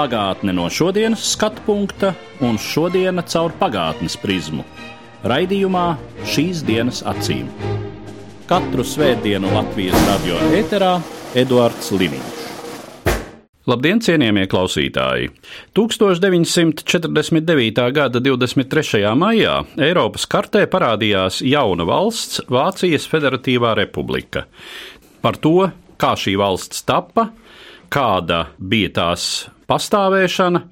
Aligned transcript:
Pagātne 0.00 0.54
no 0.56 0.64
šodienas 0.72 1.20
skatu 1.34 1.60
punkta 1.66 2.14
un 2.40 2.56
šodienas 2.56 3.34
caur 3.34 3.52
pagātnes 3.60 4.14
prizmu. 4.16 4.64
Raidījumā 5.28 5.82
šīs 6.24 6.62
dienas 6.64 7.02
acīm. 7.04 7.50
Katru 8.48 8.80
svētdienu 8.80 9.52
Latvijas 9.52 10.00
radio 10.06 10.38
eterā 10.56 10.94
Eduards 11.36 11.92
Liniņš. 11.92 12.40
Labdien, 13.68 14.00
cienījamie 14.00 14.46
klausītāji! 14.48 15.34
1949. 15.76 17.84
gada 18.00 18.24
23. 18.24 19.04
maijā 19.20 19.60
Eiropas 19.76 20.24
kartē 20.24 20.64
parādījās 20.64 21.44
jauna 21.44 21.84
valsts- 21.84 22.40
Vācijas 22.56 23.04
Federatīvā 23.04 23.76
republika. 23.84 24.48
Par 25.20 25.36
to, 25.36 25.68
kā 26.00 26.16
šī 26.16 26.40
valsts 26.40 26.88
tappa, 26.88 27.34
kāda 27.92 28.46
bija 28.56 28.96
tās 28.96 29.50
pastāvēšana, 29.70 30.64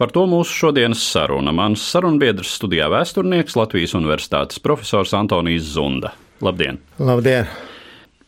par 0.00 0.12
to 0.14 0.26
mūsu 0.28 0.64
šodienas 0.64 1.02
saruna. 1.12 1.54
Mans 1.54 1.84
sarunbiedrs 1.92 2.56
studijā 2.58 2.90
vēsturnieks 2.92 3.56
Latvijas 3.58 3.94
Universitātes 3.98 4.62
profesors 4.62 5.14
Antonijs 5.16 5.72
Zunda. 5.76 6.14
Labdien! 6.42 6.80
Labdien! 6.98 7.50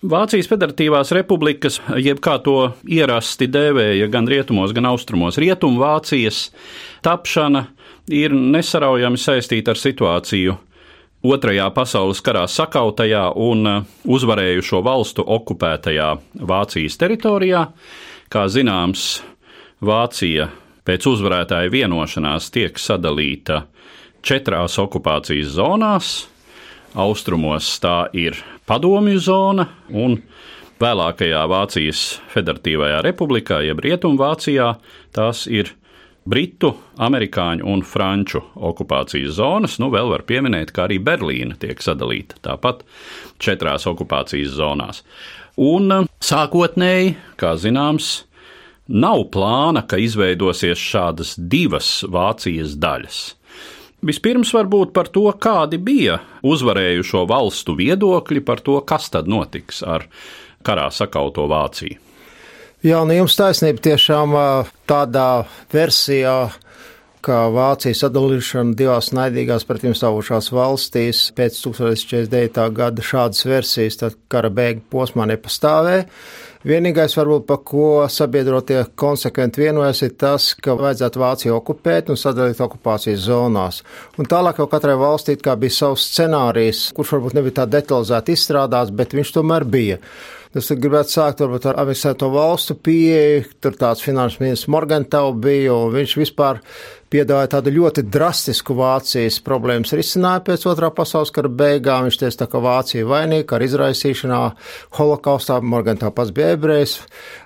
Vācijas 0.03 0.49
Federatīvās 0.51 1.13
republikas, 1.15 1.77
jeb 2.03 2.19
kā 2.23 2.35
to 2.43 2.73
ierasti 2.91 3.47
dēvēja 3.47 4.09
gan 4.11 4.27
rietumos, 4.27 4.75
gan 4.75 4.89
austrumos, 4.91 5.39
Rietumvācijas 5.39 6.49
tapšana 7.07 7.69
ir 8.11 8.35
nesaraujami 8.35 9.21
saistīta 9.23 9.71
ar 9.71 9.79
situāciju 9.79 10.59
Otrajā 11.23 11.69
pasaules 11.71 12.19
karā 12.19 12.49
sakautajā 12.51 13.29
un 13.39 13.69
uzvarējušo 14.11 14.81
valstu 14.83 15.23
okupētajā 15.23 16.09
Vācijas 16.51 16.99
teritorijā. 16.99 17.69
Kā 18.33 18.49
zināms, 18.51 19.21
Vācija 19.83 20.47
pēc 20.87 21.07
uzvarētāja 21.11 21.71
vienošanās 21.73 22.53
tiek 22.55 22.77
sadalīta 22.79 23.65
četrās 24.23 24.79
okupācijas 24.79 25.57
zonās. 25.57 26.11
Austrumos 26.95 27.67
tā 27.83 28.05
ir 28.15 28.39
padomju 28.69 29.19
zona, 29.19 29.67
un 29.91 30.21
vēlākajā 30.83 31.43
Vācijas 31.51 32.05
Federatīvajā 32.31 33.03
republikā, 33.09 33.59
jeb 33.67 33.83
Rietumvācijā, 33.83 34.71
tās 35.17 35.49
ir 35.51 35.75
Britu, 36.23 36.77
amerikāņu 37.03 37.67
un 37.67 37.83
franču 37.83 38.45
okupācijas 38.55 39.35
zonas. 39.41 39.81
Nu, 39.83 39.91
vēl 39.91 40.13
var 40.13 40.23
pieminēt, 40.29 40.71
ka 40.71 40.87
arī 40.87 41.01
Berlīna 41.03 41.59
tiek 41.59 41.83
sadalīta 41.83 42.39
tāpat 42.45 42.85
četrās 43.43 43.89
okupācijas 43.91 44.55
zonās. 44.55 45.03
Un 45.59 46.07
sākotnēji, 46.23 47.17
kā 47.41 47.57
zināms, 47.59 48.21
nav 48.89 49.27
plāna, 49.35 49.85
ka 49.87 49.99
izveidosies 50.01 50.81
šādas 50.81 51.37
divas 51.37 52.03
Vācijas 52.09 52.77
daļas. 52.81 53.21
Vispirms 54.03 54.51
varbūt 54.51 54.91
par 54.97 55.07
to, 55.15 55.29
kādi 55.39 55.79
bija 55.79 56.19
uzvarējušo 56.43 57.23
valstu 57.31 57.77
viedokļi 57.79 58.43
par 58.43 58.63
to, 58.67 58.81
kas 58.83 59.13
tad 59.15 59.31
notiks 59.31 59.83
ar 59.87 60.09
karā 60.67 60.89
sakauto 60.91 61.47
Vāciju. 61.51 62.01
Jā, 62.83 62.99
nu 63.07 63.15
jums 63.15 63.37
taisnība 63.39 63.79
tiešām 63.79 64.35
tādā 64.91 65.45
versijā, 65.71 66.51
ka 67.23 67.47
Vācija 67.55 67.97
sadalīšana 67.97 68.77
divās 68.79 69.13
naidīgās 69.15 69.67
pretim 69.69 69.95
stāvošās 69.97 70.51
valstīs 70.55 71.25
pēc 71.37 71.59
1949. 71.65 72.65
gada 72.77 73.05
šādas 73.07 73.47
versijas, 73.47 74.01
tad 74.01 74.17
kara 74.33 74.51
beigu 74.51 74.83
posmā 74.93 75.29
nepastāvēja. 75.31 76.09
Vienīgais, 76.63 77.17
varbūt, 77.19 77.47
par 77.49 77.59
ko 77.67 77.87
sabiedrotie 78.11 78.85
konsekventi 78.99 79.65
vienojas, 79.65 80.05
ir 80.07 80.13
tas, 80.15 80.53
ka 80.55 80.77
vajadzētu 80.79 81.23
Vāciju 81.23 81.57
okupēt 81.57 82.13
un 82.13 82.21
sadalīt 82.21 82.61
okupācijas 82.63 83.25
zonās. 83.25 83.81
Un 84.15 84.31
tālāk 84.31 84.61
jau 84.63 84.69
katrai 84.71 84.95
valstī 85.01 85.35
kā 85.43 85.57
bija 85.59 85.75
savs 85.81 86.07
scenārijs, 86.13 86.85
kurš 86.95 87.17
varbūt 87.17 87.35
nebija 87.39 87.59
tā 87.63 87.67
detalizēti 87.79 88.39
izstrādāts, 88.39 88.95
bet 88.95 89.19
viņš 89.19 89.35
tomēr 89.41 89.67
bija. 89.67 89.99
Es 90.53 90.67
gribētu 90.69 91.09
sākt 91.09 91.39
varbūt, 91.41 91.65
ar 91.71 91.79
avisēto 91.81 92.27
valstu 92.29 92.75
pieeju. 92.77 93.47
Tur 93.65 93.77
tāds 93.81 94.03
finanses 94.05 94.37
ministrs 94.43 94.69
Morgantau 94.69 95.31
bija, 95.33 95.73
un 95.73 95.95
viņš 95.95 96.17
vispār 96.21 96.61
piedāvāja 97.13 97.55
tādu 97.55 97.73
ļoti 97.73 98.05
drastisku 98.13 98.77
Vācijas 98.77 99.39
problēmas 99.45 99.95
risinājumu 99.97 100.45
pēc 100.51 100.67
otrā 100.69 100.91
pasaules 100.93 101.33
kara 101.33 101.49
beigām. 101.49 102.05
Viņš 102.05 102.21
teica, 102.21 102.51
ka 102.53 102.61
Vācija 102.67 103.09
vainīga 103.09 103.57
ar 103.57 103.65
izraisīšanā 103.65 104.43
holokaustā. 104.99 105.57
Morgantau 105.65 106.13
pats 106.13 106.37
bija 106.37 106.53
ebrejs. 106.59 106.99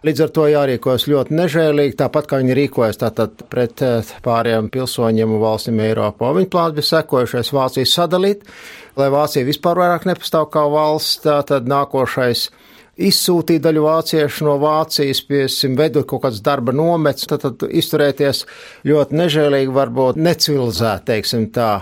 Līdz 0.06 0.26
ar 0.26 0.34
to 0.34 0.50
jārīkojas 0.50 1.06
ļoti 1.06 1.38
nežēlīgi, 1.44 1.98
tāpat 2.02 2.26
kā 2.26 2.42
viņi 2.42 2.58
rīkojas 2.58 3.02
tātad 3.06 3.46
pret 3.52 3.86
pārējiem 4.26 4.74
pilsoņiem 4.74 5.38
un 5.38 5.44
valstīm 5.46 5.82
Eiropā. 5.86 6.34
Viņa 6.40 6.54
plāns 6.58 6.78
bija 6.80 6.90
sekojušais 6.90 7.54
Vāciju 7.54 7.94
sadalīt, 7.94 8.46
lai 8.98 9.12
Vācija 9.14 9.46
vispār 9.46 9.78
vairāk 9.78 10.10
nepastāv 10.10 10.50
kā 10.50 10.66
valsts, 10.74 11.22
tātad 11.22 11.70
nākošais 11.70 12.48
izsūtīt 12.96 13.62
daļu 13.64 13.84
vāciešu 13.84 14.46
no 14.48 14.56
Vācijas, 14.62 15.20
piesim, 15.28 15.76
veidot 15.78 16.06
kaut 16.08 16.24
kāds 16.26 16.42
darba 16.44 16.74
nomets, 16.76 17.28
tad, 17.28 17.44
tad 17.44 17.66
izturēties 17.68 18.44
ļoti 18.88 19.20
nežēlīgi, 19.20 19.74
varbūt 19.76 20.20
necivilizēt, 20.20 21.06
teiksim 21.10 21.50
tā. 21.54 21.72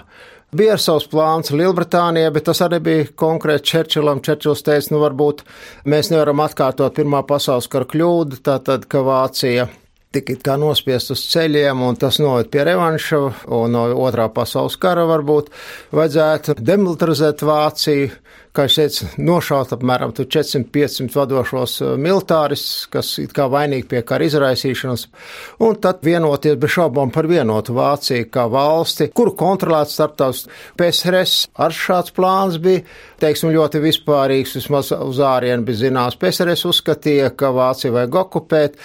Bija 0.54 0.76
savs 0.78 1.08
plāns 1.10 1.50
Lielbritānijā, 1.50 2.30
bet 2.34 2.44
tas 2.46 2.60
arī 2.62 2.78
bija 2.82 3.06
konkrēti 3.18 3.72
Čerčilam. 3.72 4.20
Čerčils 4.22 4.62
teica, 4.62 4.92
nu 4.94 5.00
varbūt 5.02 5.42
mēs 5.90 6.12
nevaram 6.12 6.44
atkārtot 6.44 6.94
Pirmā 6.94 7.24
pasaules 7.26 7.66
kara 7.70 7.88
kļūdu, 7.90 8.38
tātad, 8.46 8.86
ka 8.86 9.02
Vācija 9.02 9.66
tika 10.14 10.36
kā 10.46 10.54
nospiest 10.60 11.10
uz 11.10 11.24
ceļiem, 11.32 11.80
un 11.82 11.98
tas 11.98 12.20
noved 12.22 12.50
pie 12.52 12.62
revanša, 12.68 13.20
un 13.56 13.74
no 13.74 13.88
otrā 14.04 14.28
pasaules 14.30 14.76
kara 14.78 15.08
varbūt 15.10 15.50
vajadzētu 15.94 16.54
demilitarizēt 16.60 17.42
Vāciju, 17.42 18.12
kā 18.54 18.68
es 18.68 18.76
teicu, 18.78 19.08
nošaut 19.18 19.72
apmēram 19.74 20.12
400-500 20.14 21.16
vadošos 21.18 21.72
militāristus, 21.98 22.84
kas 22.92 23.10
it 23.22 23.34
kā 23.34 23.48
vainīgi 23.50 23.88
pie 23.90 24.02
kara 24.06 24.28
izraisīšanas, 24.28 25.08
un 25.66 25.78
tad 25.82 26.04
vienoties 26.06 26.58
bez 26.62 26.74
šaubām 26.76 27.10
par 27.14 27.26
vienotu 27.30 27.74
Vāciju 27.74 28.28
kā 28.34 28.46
valsti, 28.50 29.10
kuru 29.16 29.34
kontrolēt 29.38 29.90
starptautiski 29.90 30.54
PSRS. 30.78 31.48
Ar 31.58 31.74
šāds 31.74 32.14
plāns 32.14 32.60
bija, 32.62 32.84
teiksim, 33.22 33.50
ļoti 33.54 33.82
vispārīgs, 33.82 34.54
vismaz 34.60 34.92
uz 34.94 35.18
ārienu 35.24 35.66
bija 35.66 35.82
zināms. 35.86 36.18
PSRS 36.20 36.66
uzskatīja, 36.70 37.32
ka 37.34 37.50
Vāciju 37.54 37.96
vajag 37.98 38.20
okupēt, 38.22 38.78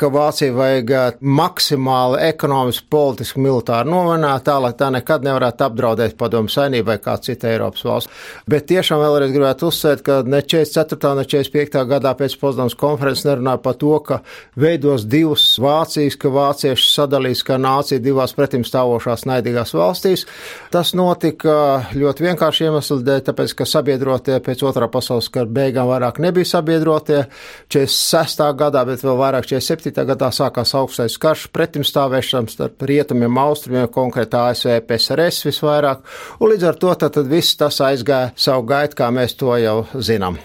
ka 0.00 0.08
Vācija 0.08 0.54
vajag 0.56 1.20
maksimāli 1.20 2.22
ekonomiski, 2.30 2.86
politiski, 2.92 3.42
militāri 3.44 3.90
novināt, 3.92 4.46
tā 4.48 4.56
lai 4.62 4.72
tā 4.78 4.88
nekad 4.94 5.26
nevarētu 5.26 5.66
apdraudēt 5.66 6.16
padomu 6.20 6.48
saimnībai 6.48 6.96
kā 7.04 7.18
cita 7.20 7.50
Eiropas 7.52 7.84
valsts. 7.84 8.24
Bet 8.48 8.68
tiešām 8.70 9.02
vēlreiz 9.14 9.34
gribētu 9.34 9.68
uzsvērt, 9.70 10.02
ka 10.06 10.20
ne 10.26 10.40
44. 10.42 11.14
ne 11.18 11.24
45. 11.28 11.84
gadā 11.90 12.12
pēc 12.18 12.36
Potsdamas 12.40 12.76
konferences 12.78 13.26
nerunāja 13.28 13.60
par 13.64 13.76
to, 13.80 13.92
ka 14.06 14.20
veidos 14.60 15.06
divas 15.10 15.44
Vācijas, 15.60 16.16
ka 16.20 16.32
vācieši 16.32 16.88
sadalīs 16.90 17.42
kā 17.46 17.58
nācija 17.60 18.02
divās 18.02 18.34
pretim 18.36 18.64
stāvošās 18.66 19.26
naidīgās 19.28 19.74
valstīs. 19.76 20.26
Tas 20.72 20.92
notika 20.98 21.54
ļoti 21.94 22.26
vienkārši 22.28 22.68
iemeslu 22.68 23.00
dēļ, 23.06 23.22
tāpēc, 23.28 23.54
ka 23.58 23.68
sabiedrotie 23.68 24.38
pēc 24.44 24.64
otrā 24.66 24.90
pasaules 24.92 25.30
kara 25.32 25.50
beigām 25.50 25.90
vairāk 25.90 26.20
nebija 26.22 26.48
sabiedrotie 26.54 27.24
46. 27.72 28.44
gadā, 28.60 28.84
bet 28.88 29.04
vēl 29.04 29.18
vairāk 29.20 29.48
47. 29.50 30.04
gadā 30.12 30.30
sākās 30.34 30.74
augstais 30.78 31.18
karš 31.20 31.48
pretimstāvēšanas 31.54 32.56
starp 32.56 32.86
rietumiem, 32.88 33.38
austrumiem, 33.40 33.88
konkrēti 33.92 34.38
ASV, 34.40 34.80
PSRS 34.88 35.44
visvairāk, 35.48 36.04
un 36.40 36.52
līdz 36.52 36.68
ar 36.70 36.80
to 36.80 36.94
tad, 36.94 37.14
tad 37.16 37.30
viss 37.30 37.58
tas 37.60 37.80
aizgāja 37.84 38.32
savu 38.38 38.66
gaitu, 38.70 38.99
kā 39.00 39.10
mēs 39.14 39.36
to 39.40 39.56
jau 39.60 39.82
zinām. 39.96 40.38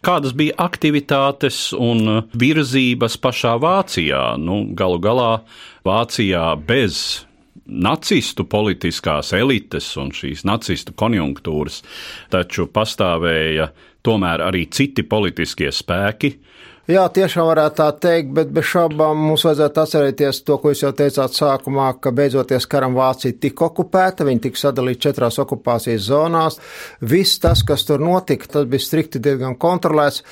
Kādas 0.00 0.32
bija 0.32 0.56
aktivitātes 0.64 1.74
un 1.76 2.22
virzības 2.32 3.18
pašā 3.20 3.58
Vācijā? 3.60 4.22
Nu, 4.40 4.62
galu 4.72 4.96
galā 5.02 5.32
Vācijā 5.84 6.54
bez 6.56 7.26
nacistu 7.70 8.46
politiskās 8.48 9.34
elites 9.36 9.90
un 10.00 10.08
šīs 10.16 10.46
nacistu 10.48 10.96
konjunktūras, 10.96 11.82
taču 12.32 12.64
pastāvēja 12.72 13.68
tomēr 14.06 14.46
arī 14.48 14.64
citi 14.72 15.04
politiskie 15.04 15.68
spēki, 15.68 16.32
Jā, 16.90 17.04
tiešām 17.14 17.46
varētu 17.46 17.76
tā 17.78 17.86
teikt, 18.02 18.30
bet 18.34 18.48
bez 18.50 18.64
šaubām 18.66 19.18
mums 19.28 19.44
vajadzētu 19.46 19.78
atcerēties 19.78 20.40
to, 20.42 20.56
ko 20.58 20.72
jūs 20.72 20.80
jau 20.82 20.88
teicāt 20.96 21.36
sākumā, 21.36 21.92
ka 22.02 22.10
beidzoties 22.10 22.64
karam 22.66 22.96
Vācija 22.98 23.36
tika 23.38 23.68
okupēta, 23.68 24.24
viņi 24.26 24.42
tika 24.48 24.58
sadalīti 24.58 25.04
četrās 25.04 25.38
okupācijas 25.38 26.08
zonās. 26.08 26.58
Viss 27.12 27.38
tas, 27.38 27.62
kas 27.68 27.84
tur 27.86 28.02
notika, 28.02 28.48
tas 28.56 28.66
bija 28.66 28.82
strikti 28.82 29.20
diezgan 29.22 29.54
kontrolēts. 29.60 30.24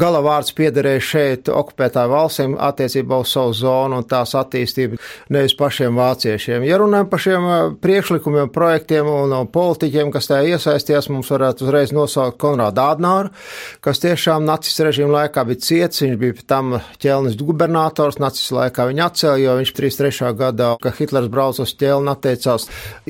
Galavārds 0.00 0.54
piederēja 0.56 1.02
šeit 1.04 1.50
okupētāju 1.52 2.12
valstīm 2.14 2.56
attiecībā 2.56 3.20
uz 3.20 3.34
savu 3.36 3.52
zonu 3.58 4.00
un 4.00 4.08
tās 4.08 4.32
attīstību, 4.38 4.96
nevis 5.36 5.58
pašiem 5.60 5.98
vāciešiem. 5.98 6.64
Ja 6.64 6.80
runājam 6.80 7.12
par 7.12 7.24
šiem 7.26 7.50
priekšlikumiem, 7.84 8.48
projektiem 8.54 9.12
un 9.12 9.36
politiķiem, 9.52 10.14
kas 10.16 10.32
tajā 10.32 10.56
iesaistījās, 10.56 11.12
mums 11.12 11.34
varētu 11.36 11.68
uzreiz 11.68 11.92
nosaukt 11.92 12.40
Konrādu 12.40 12.86
Ādnāru, 12.86 13.36
kas 13.84 14.00
tiešām 14.06 14.48
nacis 14.48 14.80
režīmu 14.88 15.12
laikā 15.18 15.44
bija 15.52 15.66
ciets 15.68 15.97
Viņš 16.04 16.18
bija 16.20 16.44
tam 16.48 16.76
ķelnis 17.02 17.36
gubernators, 17.40 18.18
nacis 18.22 18.50
laikā 18.54 18.86
viņa 18.88 19.06
atcēla, 19.10 19.40
jo 19.42 19.56
viņš 19.60 19.72
33. 19.76 20.32
gadā, 20.38 20.70
kad 20.82 20.96
Hitlers 20.98 21.30
brauca 21.32 21.64
uz 21.64 21.74
ķelni, 21.78 22.12
atteicās 22.12 22.68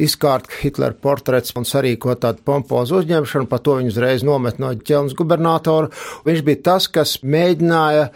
izkārt 0.08 0.50
Hitlera 0.61 0.96
portrets 0.96 1.55
un 1.58 1.69
sarīkot 1.69 2.23
tādu 2.25 2.44
pompozu 2.46 3.00
uzņemšanu, 3.02 3.49
pa 3.50 3.61
to 3.62 3.79
viņu 3.81 3.93
uzreiz 3.94 4.26
nomet 4.26 4.61
no 4.62 4.73
ķelnes 4.75 5.17
gubernatora. 5.19 5.93
Viņš 6.29 6.44
bija 6.46 6.64
tas, 6.70 6.88
kas 6.93 7.19
mēģināja 7.23 8.08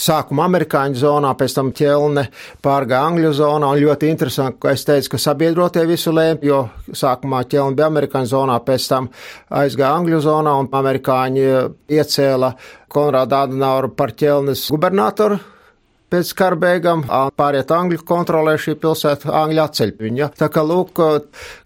sākumā 0.00 0.46
amerikāņu 0.48 1.00
zonā, 1.02 1.34
pēc 1.38 1.56
tam 1.58 1.70
ķelne 1.76 2.26
pārgāja 2.64 3.10
angļu 3.10 3.32
zonā, 3.36 3.74
un 3.74 3.82
ļoti 3.84 4.10
interesanti, 4.10 4.60
ka 4.64 4.74
es 4.74 4.84
teicu, 4.88 5.12
ka 5.14 5.22
sabiedrotie 5.26 5.84
visu 5.88 6.14
lēma, 6.16 6.40
jo 6.46 6.60
sākumā 6.88 7.44
ķelne 7.50 7.76
bija 7.78 7.90
amerikāņu 7.92 8.32
zonā, 8.32 8.58
pēc 8.66 8.88
tam 8.92 9.10
aizgāja 9.60 9.94
angļu 10.00 10.20
zonā, 10.26 10.56
un 10.62 10.70
amerikāņi 10.80 11.48
iecēla 12.00 12.54
Konrāda 12.90 13.44
Adenaura 13.46 13.92
par 13.94 14.16
ķelnes 14.18 14.68
gubernatoru 14.72 15.38
pēc 16.10 16.32
kara 16.38 16.58
beigām 16.60 17.04
pāriet 17.38 17.72
Angļu 17.74 18.02
kontrolē 18.06 18.56
šī 18.60 18.76
pilsēta, 18.82 19.32
Angļu 19.42 19.64
atceļ 19.64 19.92
viņa. 20.00 20.30
Tā 20.40 20.50
kā, 20.52 20.64
lūk, 20.66 21.02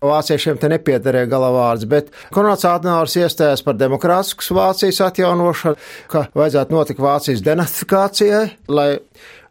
vāciešiem 0.05 0.61
te 0.61 0.71
nepiederēja 0.73 1.31
galavārds, 1.31 1.87
bet 1.91 2.11
Konrads 2.35 2.67
Adenauers 2.69 3.17
iestājās 3.21 3.65
par 3.65 3.79
demokrātiskas 3.81 4.53
Vācijas 4.55 5.01
atjaunošanu, 5.09 5.81
ka 6.13 6.27
vajadzētu 6.37 6.77
notikt 6.77 7.03
Vācijas 7.05 7.45
denazifikācijai, 7.45 8.45
lai 8.73 8.91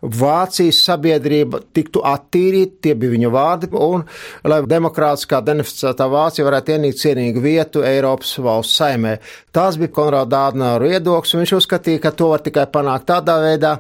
Vācijas 0.04 0.82
sabiedrība 0.84 1.62
tiktu 1.72 2.02
attīrīta, 2.04 2.82
tie 2.84 2.96
bija 3.00 3.14
viņa 3.14 3.30
vārdi, 3.32 3.70
un 3.72 4.04
lai 4.52 4.60
demokrātiskā 4.68 5.40
denificētā 5.48 6.10
Vācija 6.12 6.44
varētu 6.48 6.76
ienīkt 6.76 7.00
cienīgu 7.00 7.44
vietu 7.44 7.86
Eiropas 7.88 8.36
valsts 8.44 8.82
saimē. 8.82 9.16
Tas 9.56 9.80
bija 9.80 9.94
Konrāda 9.96 10.50
Ādnāru 10.50 10.92
iedoks, 10.92 11.34
un 11.34 11.46
viņš 11.46 11.56
uzskatīja, 11.62 12.04
ka 12.04 12.12
to 12.12 12.34
var 12.34 12.44
tikai 12.44 12.68
panākt 12.74 13.08
tādā 13.14 13.40
veidā, 13.46 13.78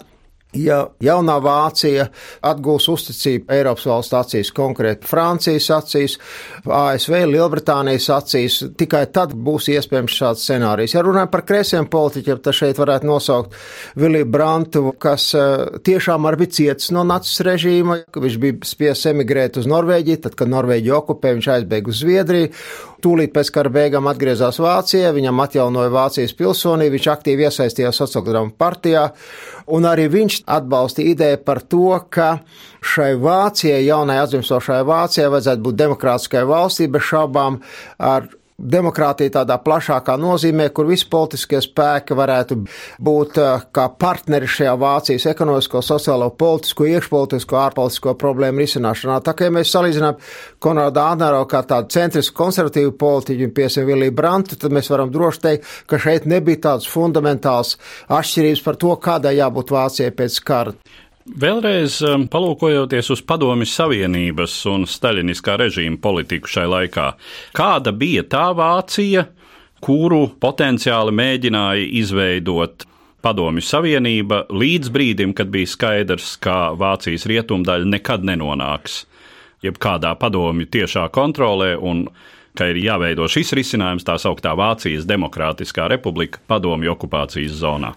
Ja 0.53 0.83
jaunā 1.01 1.39
Vācija 1.41 2.05
atgūs 2.45 2.85
uzticību 2.93 3.49
Eiropas 3.55 3.87
valsts 3.89 4.13
acīs, 4.19 4.51
konkrēti 4.53 5.07
Francijas 5.09 5.69
acīs, 5.73 6.17
ASV, 6.67 7.15
Lielbritānijas 7.31 8.09
acīs, 8.13 8.59
tikai 8.77 9.07
tad 9.15 9.33
būs 9.33 9.71
iespējams 9.73 10.17
šāds 10.19 10.45
scenārijs. 10.45 10.93
Ja 10.93 11.01
runājam 11.05 11.31
par 11.33 11.45
kreisiem 11.47 11.89
politiķiem, 11.89 12.43
tad 12.45 12.57
šeit 12.57 12.81
varētu 12.81 13.09
nosaukt 13.09 13.57
Viliju 13.97 14.29
Brantu, 14.29 14.85
kas 15.01 15.31
eh, 15.37 15.65
tiešām 15.89 16.29
arī 16.29 16.43
bija 16.43 16.57
cietis 16.59 16.93
no 16.93 17.01
nacis 17.07 17.41
režīma, 17.47 18.03
viņš 18.13 18.39
bija 18.45 18.69
spiests 18.69 19.09
emigrēt 19.09 19.57
uz 19.57 19.69
Norvēģiju, 19.69 20.21
tad, 20.27 20.37
kad 20.37 20.53
Norvēģija 20.53 20.99
okupē, 21.01 21.33
viņš 21.39 21.49
aizbēga 21.57 21.89
uz 21.89 22.03
Zviedriju. 22.05 22.53
Tūlīt 23.03 23.33
pēc 23.35 23.49
kara 23.51 23.67
beigām 23.73 24.05
atgriezās 24.07 24.61
Vācijā, 24.63 25.09
viņam 25.11 25.41
atjaunoja 25.43 25.91
Vācijas 25.91 26.37
pilsonību, 26.39 26.93
viņš 26.95 27.09
aktīvi 27.11 27.49
iesaistījās 27.49 27.99
sociāldemokrātu 27.99 28.55
partijā, 28.61 29.09
un 29.75 29.89
arī 29.89 30.07
viņš 30.13 30.42
atbalsta 30.45 31.01
ideju 31.05 31.39
par 31.45 31.61
to, 31.61 31.97
ka 32.09 32.37
šai 32.83 33.13
Vācijai, 33.21 33.83
jaunai 33.85 34.19
atzimstošai 34.23 34.83
Vācijai, 34.87 35.31
vajadzētu 35.31 35.65
būt 35.67 35.79
demokrātiskai 35.81 36.45
valstī 36.49 36.89
bez 36.91 37.05
šaubām 37.09 37.61
ar 37.99 38.27
demokrātija 38.57 39.33
tādā 39.39 39.57
plašākā 39.63 40.15
nozīmē, 40.19 40.69
kur 40.73 40.87
visi 40.89 41.07
politiskie 41.09 41.59
spēki 41.63 42.15
varētu 42.17 42.57
būt 43.03 43.39
eh, 43.41 43.65
kā 43.73 43.87
partneri 43.99 44.49
šajā 44.49 44.73
Vācijas 44.79 45.27
ekonomisko, 45.31 45.81
sociālo, 45.85 46.29
politisko, 46.37 46.87
iekšpolitisko, 46.93 47.59
ārpolitisko 47.59 48.15
problēmu 48.19 48.63
risināšanā. 48.63 49.19
Tā 49.25 49.35
kā 49.37 49.49
ja 49.49 49.55
mēs 49.55 49.73
salīdzinām 49.73 50.19
Konrādu 50.63 51.01
Ādnaro 51.03 51.43
kā 51.49 51.63
tādu 51.67 51.91
centrisku 51.93 52.37
konservatīvu 52.43 52.95
politiķu 52.99 53.49
un 53.49 53.55
piesim 53.55 53.87
Viliju 53.89 54.15
Brantu, 54.15 54.59
tad 54.59 54.75
mēs 54.75 54.91
varam 54.93 55.11
droši 55.13 55.43
teikt, 55.47 55.71
ka 55.89 56.01
šeit 56.01 56.29
nebija 56.29 56.63
tāds 56.69 56.89
fundamentāls 56.89 57.77
atšķirības 58.13 58.65
par 58.65 58.79
to, 58.79 58.93
kādai 59.01 59.37
jābūt 59.39 59.73
Vācijai 59.73 60.13
pēc 60.15 60.39
kara. 60.45 60.77
Vēlreiz 61.23 62.01
um, 62.03 62.25
palūkojoties 62.27 63.07
uz 63.13 63.21
Padomju 63.23 63.63
Savienības 63.71 64.57
un 64.67 64.81
Staļiniskā 64.83 65.55
režīma 65.61 65.95
politiku 66.03 66.51
šai 66.51 66.65
laikā, 66.67 67.05
kāda 67.55 67.93
bija 67.95 68.25
tā 68.27 68.49
Vācija, 68.57 69.23
kuru 69.83 70.25
potenciāli 70.43 71.13
mēģināja 71.15 71.87
izveidot 72.01 72.83
Padomju 73.23 73.63
Savienība 73.63 74.41
līdz 74.51 74.91
brīdim, 74.91 75.31
kad 75.31 75.47
bija 75.47 75.71
skaidrs, 75.71 76.33
ka 76.43 76.73
Vācijas 76.75 77.23
rietumdaļa 77.31 77.87
nekad 77.95 78.27
nenonāks 78.27 79.05
jebkādā 79.63 80.11
padomju 80.19 80.67
tiešā 80.75 81.07
kontrolē 81.15 81.77
un 81.79 82.09
ka 82.57 82.67
ir 82.69 82.81
jāveido 82.83 83.25
šis 83.31 83.55
risinājums 83.57 84.03
tā 84.03 84.17
sauktā 84.21 84.51
Vācijas 84.59 85.07
Demokrātiskā 85.09 85.87
republika 85.89 86.43
padomju 86.51 86.91
okupācijas 86.93 87.55
zonā. 87.63 87.93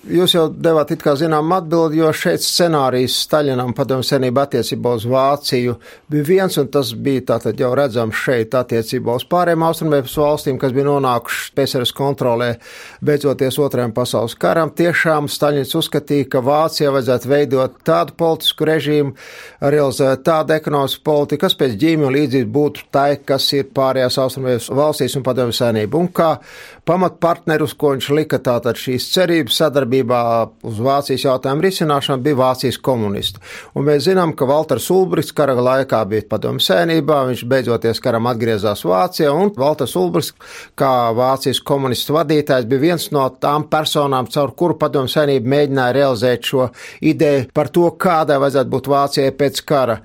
Jūs 0.00 0.32
jau 0.32 0.46
devāt 0.48 0.94
it 0.94 1.02
kā 1.04 1.12
zinām 1.20 1.50
atbildi, 1.52 1.98
jo 2.00 2.08
šeit 2.16 2.40
scenārijs 2.40 3.18
Staļinam 3.26 3.74
padomu 3.76 4.00
senību 4.06 4.40
attiecībā 4.40 4.94
uz 4.96 5.02
Vāciju 5.04 5.74
bija 6.08 6.24
viens, 6.24 6.54
un 6.56 6.70
tas 6.72 6.94
bija 6.96 7.26
tātad 7.34 7.60
jau 7.60 7.68
redzams 7.76 8.16
šeit 8.16 8.56
attiecībā 8.56 9.18
uz 9.20 9.26
pārējām 9.28 9.66
austrumēpas 9.66 10.14
valstīm, 10.16 10.56
kas 10.62 10.72
bija 10.72 10.86
nonākušas 10.86 11.50
PSRS 11.52 11.92
kontrolē 11.98 12.48
beidzoties 13.04 13.58
otrajam 13.60 13.92
pasaules 13.92 14.38
karam. 14.40 14.72
Tiešām 14.72 15.28
Staļins 15.28 15.76
uzskatīja, 15.82 16.30
ka 16.32 16.42
Vācijā 16.48 16.94
vajadzētu 16.96 17.32
veidot 17.34 17.76
tādu 17.84 18.16
politisku 18.24 18.70
režīmu, 18.70 19.12
realizēt 19.60 20.24
tādu 20.24 20.56
ekonomisku 20.56 21.04
politiku, 21.04 21.42
kas 21.44 21.58
pēc 21.60 21.76
ģīmju 21.84 22.14
līdzību 22.16 22.52
būtu 22.56 22.88
tai, 22.88 23.18
kas 23.20 23.50
ir 23.52 23.68
pārējās 23.76 24.16
austrumēpas 24.24 24.72
valstīs 24.80 25.20
un 25.20 25.28
padomu 25.28 25.52
senību. 25.52 26.00
Un 26.00 26.10
kā 26.16 26.32
pamatpartnerus, 26.88 27.76
ko 27.76 27.92
viņš 27.92 28.10
lika 28.16 28.40
tātad 28.40 28.80
šīs 28.80 29.12
cerības 29.12 29.60
sadarbības, 29.60 29.89
sadarbībā 29.90 30.50
uz 30.62 30.78
Vācijas 30.80 31.24
jautājumu 31.24 31.64
risināšanu 31.64 32.22
bija 32.22 32.38
Vācijas 32.38 32.78
komunisti. 32.78 33.40
Un 33.74 33.86
mēs 33.86 34.06
zinām, 34.06 34.34
ka 34.34 34.46
Valters 34.46 34.88
Ulbrichts 34.90 35.32
kara 35.32 35.54
laikā 35.54 36.04
bija 36.08 36.26
padomu 36.28 36.60
sēnībā, 36.60 37.26
viņš 37.28 37.44
beidzoties 37.50 38.00
karam 38.00 38.26
atgriezās 38.30 38.84
Vācijā, 38.84 39.32
un 39.32 39.52
Valters 39.56 39.96
Ulbrichts, 39.96 40.34
kā 40.76 41.12
Vācijas 41.14 41.60
komunistu 41.60 42.14
vadītājs, 42.14 42.68
bija 42.68 42.80
viens 42.80 43.10
no 43.12 43.28
tām 43.40 43.68
personām, 43.70 44.30
caur 44.30 44.54
kuru 44.54 44.78
padomu 44.78 45.08
sēnība 45.08 45.48
mēģināja 45.56 45.96
realizēt 45.96 46.50
šo 46.52 46.70
ideju 47.00 47.48
par 47.54 47.68
to, 47.68 47.90
kādai 47.98 48.40
vajadzētu 48.40 48.70
būt 48.70 48.90
Vācijai 48.90 49.32
pēc 49.36 49.64
kara. 49.66 50.00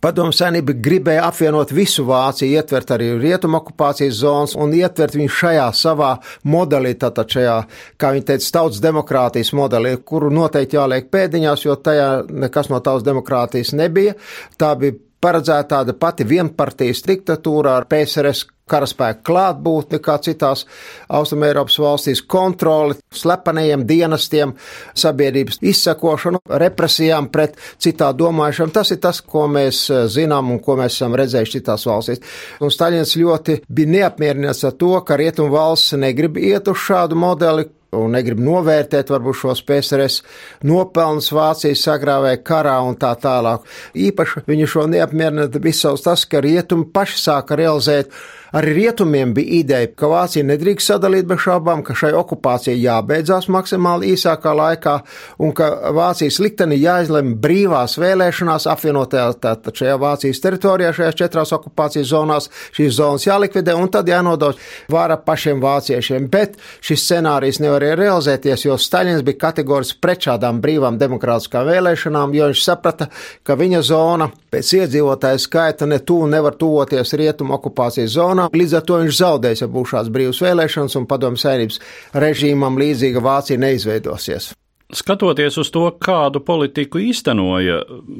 Padomu 0.00 0.32
saimnība 0.32 0.72
gribēja 0.80 1.26
apvienot 1.28 1.74
visu 1.76 2.06
Vāciju, 2.08 2.54
ietvert 2.56 2.94
arī 2.94 3.10
rietumu 3.20 3.58
okupācijas 3.58 4.14
zonas 4.22 4.54
un 4.56 4.72
ietvert 4.72 5.18
viņu 5.18 5.32
šajā 5.36 5.66
savā 5.76 6.14
modelī, 6.48 6.94
tātad 7.02 7.28
šajā, 7.36 7.56
kā 8.00 8.14
viņi 8.14 8.26
teica, 8.30 8.48
tautas 8.56 8.80
demokrātijas 8.80 9.52
modelī, 9.58 9.92
kuru 10.00 10.32
noteikti 10.32 10.78
jāliek 10.78 11.12
pēdiņās, 11.12 11.66
jo 11.66 11.76
tajā 11.76 12.08
nekas 12.32 12.72
no 12.72 12.80
tautas 12.80 13.04
demokrātijas 13.10 13.74
nebija. 13.76 14.16
Tā 14.56 14.72
bija 14.80 14.96
paredzēta 15.20 15.76
tāda 15.76 15.96
pati 15.98 16.24
vienpartijas 16.28 17.04
diktatūra 17.06 17.76
ar 17.80 17.86
PSRS 17.90 18.46
karaspēku 18.70 19.24
klātbūtni, 19.26 20.00
kā 20.02 20.16
citās 20.22 20.64
Austrumēropas 21.10 21.78
valstīs, 21.82 22.22
kontroli, 22.22 22.96
slepenajiem 23.14 23.84
dienestiem, 23.88 24.54
sabiedrības 24.94 25.60
izsakošanu, 25.72 26.42
represijām 26.62 27.30
pret 27.34 27.58
citā 27.82 28.12
domājušiem. 28.16 28.74
Tas 28.74 28.94
ir 28.94 29.00
tas, 29.02 29.20
ko 29.20 29.46
mēs 29.50 29.82
eh, 29.90 30.06
zinām 30.12 30.54
un 30.54 30.62
ko 30.64 30.78
mēs 30.80 30.98
esam 30.98 31.18
redzējuši 31.18 31.58
citās 31.58 31.86
valstīs. 31.90 32.22
Un 32.62 32.72
Staļins 32.74 33.16
ļoti 33.20 33.60
bija 33.68 33.94
neapmierināts 33.96 34.64
ar 34.68 34.78
to, 34.78 34.94
ka 35.06 35.18
Rietumu 35.20 35.54
valsts 35.56 35.98
negrib 35.98 36.38
iet 36.40 36.70
uz 36.70 36.78
šādu 36.86 37.18
modeli, 37.18 37.66
un 37.96 38.12
negrib 38.14 38.40
novērtēt 38.42 39.10
varbūt 39.10 39.40
šos 39.42 39.62
PSRS 39.66 40.20
nopelnus 40.68 41.30
Vācijas 41.34 41.82
sagrāvēja 41.88 42.42
karā 42.46 42.76
un 42.86 42.98
tā 43.00 43.12
tālāk. 43.18 43.64
Īpaši 43.98 44.44
viņu 44.50 44.68
šo 44.70 44.86
neapmierinātu 44.92 45.62
bija 45.62 45.80
savs 45.82 46.06
tas, 46.06 46.26
ka 46.26 46.42
rietumi 46.44 46.86
paši 46.94 47.18
sāka 47.24 47.58
realizēt 47.58 48.14
Arī 48.56 48.74
rietumiem 48.76 49.34
bija 49.34 49.60
ideja, 49.60 49.88
ka 49.96 50.10
Vācija 50.12 50.46
nedrīkst 50.46 50.92
sadalīt 50.92 51.26
bez 51.30 51.42
šaubām, 51.44 51.82
ka 51.86 51.96
šai 51.98 52.12
okupācijai 52.20 52.76
jābeidzās 52.78 53.48
maksimāli 53.50 54.12
īsākā 54.14 54.54
laikā 54.60 54.96
un 55.42 55.54
ka 55.56 55.70
Vācijas 55.96 56.38
likteni 56.44 56.78
jāizlem 56.80 57.34
brīvās 57.42 57.98
vēlēšanās 58.00 58.68
apvienotajā 58.70 59.26
tātad 59.42 59.82
šajā 59.82 59.98
Vācijas 60.00 60.42
teritorijā, 60.46 60.94
šajās 60.94 61.18
četrās 61.18 61.54
okupācijas 61.58 62.12
zonās, 62.12 62.50
šīs 62.76 62.94
zonas 63.00 63.26
jālikvidē 63.26 63.74
un 63.74 63.90
tad 63.90 64.08
jānodod 64.08 64.58
vāra 64.92 65.18
pašiem 65.18 65.58
vāciešiem. 65.62 66.30
Bet 66.30 66.58
šis 66.84 67.08
scenārijs 67.08 67.58
nevar 67.60 67.80
nevarēja 67.80 67.98
realizēties, 67.98 68.64
jo 68.66 68.76
Staļins 68.78 69.24
bija 69.24 69.38
kategoriski 69.46 70.00
pret 70.00 70.26
šādām 70.26 70.60
brīvām 70.60 70.98
demokrātiskām 71.00 71.66
vēlēšanām, 71.68 72.34
jo 72.34 72.48
viņš 72.50 72.64
saprata, 72.64 73.08
ka 73.42 73.56
viņa 73.56 73.82
zona 73.82 74.30
pēc 74.50 74.72
iedzīvotāju 74.80 75.40
skaita 75.40 75.86
ne 75.86 76.00
tuvu 76.04 76.28
nevar 76.30 76.56
tuvoties 76.60 77.14
rietumu 77.14 77.54
okupācijas 77.56 78.12
zonā. 78.40 78.48
Līdz 78.56 78.78
ar 78.78 78.86
to 78.86 79.02
viņš 79.02 79.18
zaudēs, 79.20 79.62
ja 79.62 79.68
būs 79.68 79.92
šāds 79.92 80.10
brīvs 80.12 80.40
vēlēšanas 80.44 80.96
un 80.96 81.06
padomju 81.06 81.40
saimnības 81.40 81.80
režīmam 82.14 82.78
līdzīga 82.80 83.20
Vācija 83.20 83.60
neizveidosies. 83.60 84.52
Skatoties 84.90 85.54
uz 85.54 85.68
to, 85.70 85.84
kādu 86.02 86.40
politiku 86.42 86.98
īstenoja 86.98 87.76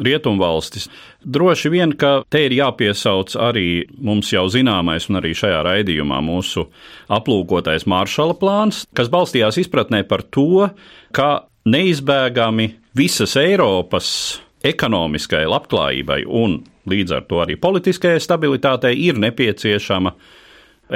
rietumvalstis, 0.07 0.87
droši 1.27 1.73
vien, 1.73 1.97
ka 1.99 2.23
te 2.31 2.45
ir 2.47 2.55
jāpiesauc 2.55 3.35
arī 3.43 3.89
mums 3.99 4.31
jau 4.31 4.45
zināmais 4.47 5.09
un 5.11 5.19
arī 5.19 5.33
šajā 5.35 5.65
raidījumā 5.67 6.21
mūsu 6.23 6.69
aplūkotais 7.11 7.89
maršala 7.91 8.39
plāns, 8.39 8.85
kas 8.95 9.11
balstījās 9.11 9.59
izpratnē 9.65 10.05
par 10.07 10.23
to, 10.23 10.69
ka 11.11 11.51
neizbēgami 11.67 12.71
visas 12.95 13.35
Eiropas 13.41 14.39
ekonomiskai 14.63 15.43
labklājībai 15.51 16.23
un 16.29 16.61
līdz 16.91 17.17
ar 17.17 17.27
to 17.31 17.41
arī 17.45 17.57
politiskajai 17.61 18.21
stabilitātei 18.23 18.95
ir 19.07 19.19
nepieciešama 19.21 20.15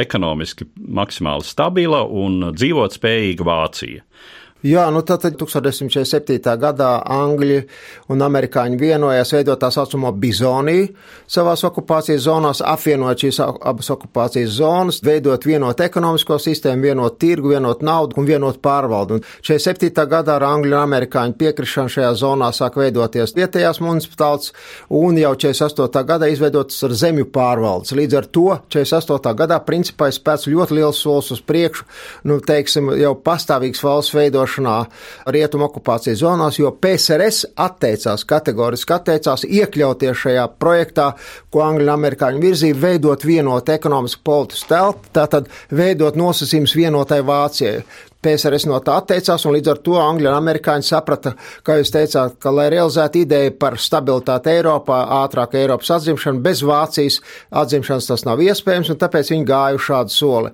ekonomiski 0.04 0.66
maksimāli 0.76 1.46
stabila 1.46 2.02
un 2.04 2.50
dzīvotspējīga 2.54 3.46
Vācija. 3.46 4.02
Jā, 4.64 4.86
nu 4.88 5.02
tad 5.04 5.20
1947. 5.36 6.38
gadā 6.56 6.94
Angļi 7.12 7.58
un 8.08 8.22
Amerikāņi 8.24 8.78
vienojās 8.80 9.34
veidot 9.34 9.60
tā 9.60 9.68
saucamo 9.68 10.08
bizoniju 10.16 10.86
savās 11.28 11.66
okupācijas 11.68 12.22
zonās, 12.24 12.62
apvienot 12.64 13.20
šīs 13.20 13.42
abas 13.44 13.90
okupācijas 13.92 14.54
zonas, 14.56 15.02
veidot 15.04 15.44
vienotu 15.44 15.84
ekonomisko 15.84 16.38
sistēmu, 16.40 16.80
vienotu 16.88 17.20
tirgu, 17.26 17.50
vienotu 17.52 17.84
naudu 17.84 18.16
un 18.16 18.28
vienotu 18.30 18.62
pārvaldu. 18.64 19.18
Un 19.18 19.26
47. 19.44 20.06
gadā 20.08 20.38
ar 20.38 20.46
Angļu 20.48 20.72
un 20.72 20.78
Amerikāņu 20.80 21.36
piekrišanu 21.44 21.92
šajā 21.98 22.14
zonā 22.22 22.48
sāk 22.56 22.80
veidoties 22.80 23.36
vietējās 23.36 23.82
municipalitātes 23.84 24.54
un 24.88 25.20
jau 25.20 25.34
48. 25.44 26.04
gadā 26.08 26.32
izveidotas 26.32 26.80
ar 26.88 26.96
zemju 27.04 27.28
pārvaldes. 27.36 27.92
Līdz 28.00 28.20
ar 28.22 28.30
to 28.32 28.46
48. 28.72 29.36
gadā 29.44 29.60
principā 29.68 30.08
ir 30.08 30.16
spēc 30.16 30.48
ļoti 30.48 30.80
liels 30.80 31.04
solis 31.04 31.34
uz 31.36 31.44
priekšu, 31.44 31.84
nu, 32.32 32.40
teiksim, 32.40 32.94
jau 32.96 33.12
pastāvīgs 33.28 33.84
valsts 33.84 34.16
veidošana 34.16 34.53
iekļaušanā 34.54 35.32
rietumu 35.32 35.66
okupācijas 35.68 36.20
zonās, 36.20 36.58
jo 36.58 36.70
PSRS 36.72 37.54
atteicās, 37.56 38.24
kategoriski 38.24 38.94
atteicās 38.94 39.44
iekļauties 39.44 40.16
šajā 40.16 40.46
projektā, 40.58 41.14
ko 41.50 41.64
Angļu 41.64 41.84
un 41.84 41.94
Amerikāņu 41.94 42.40
virzīja, 42.40 42.74
veidot 42.74 43.24
vienotu 43.24 43.72
ekonomisku 43.72 44.22
politisku 44.24 44.68
telpu, 44.68 45.08
tātad 45.12 45.48
veidot 45.70 46.16
nosacījums 46.16 46.74
vienotai 46.76 47.22
Vācijai. 47.24 47.82
PSRS 48.24 48.66
no 48.70 48.80
tā 48.84 48.96
atteicās, 49.02 49.44
un 49.44 49.54
līdz 49.56 49.72
ar 49.72 49.80
to 49.84 49.98
Angļi 50.00 50.30
un 50.30 50.36
Amerikāņi 50.38 50.88
saprata, 50.88 51.34
kā 51.66 51.78
jūs 51.80 51.92
teicāt, 51.94 52.38
ka, 52.40 52.52
lai 52.54 52.66
realizētu 52.72 53.20
ideju 53.24 53.54
par 53.60 53.76
stabilitāti 53.80 54.54
Eiropā, 54.54 55.00
ātrāku 55.22 55.58
Eiropas 55.60 55.92
atzimšanu, 55.98 56.42
bez 56.44 56.62
Vācijas 56.64 57.20
atzimšanas 57.54 58.08
tas 58.10 58.24
nav 58.26 58.42
iespējams, 58.44 58.92
un 58.92 59.00
tāpēc 59.00 59.32
viņi 59.34 59.48
gāja 59.48 59.78
uz 59.78 59.84
šādu 59.88 60.14
soli. 60.14 60.52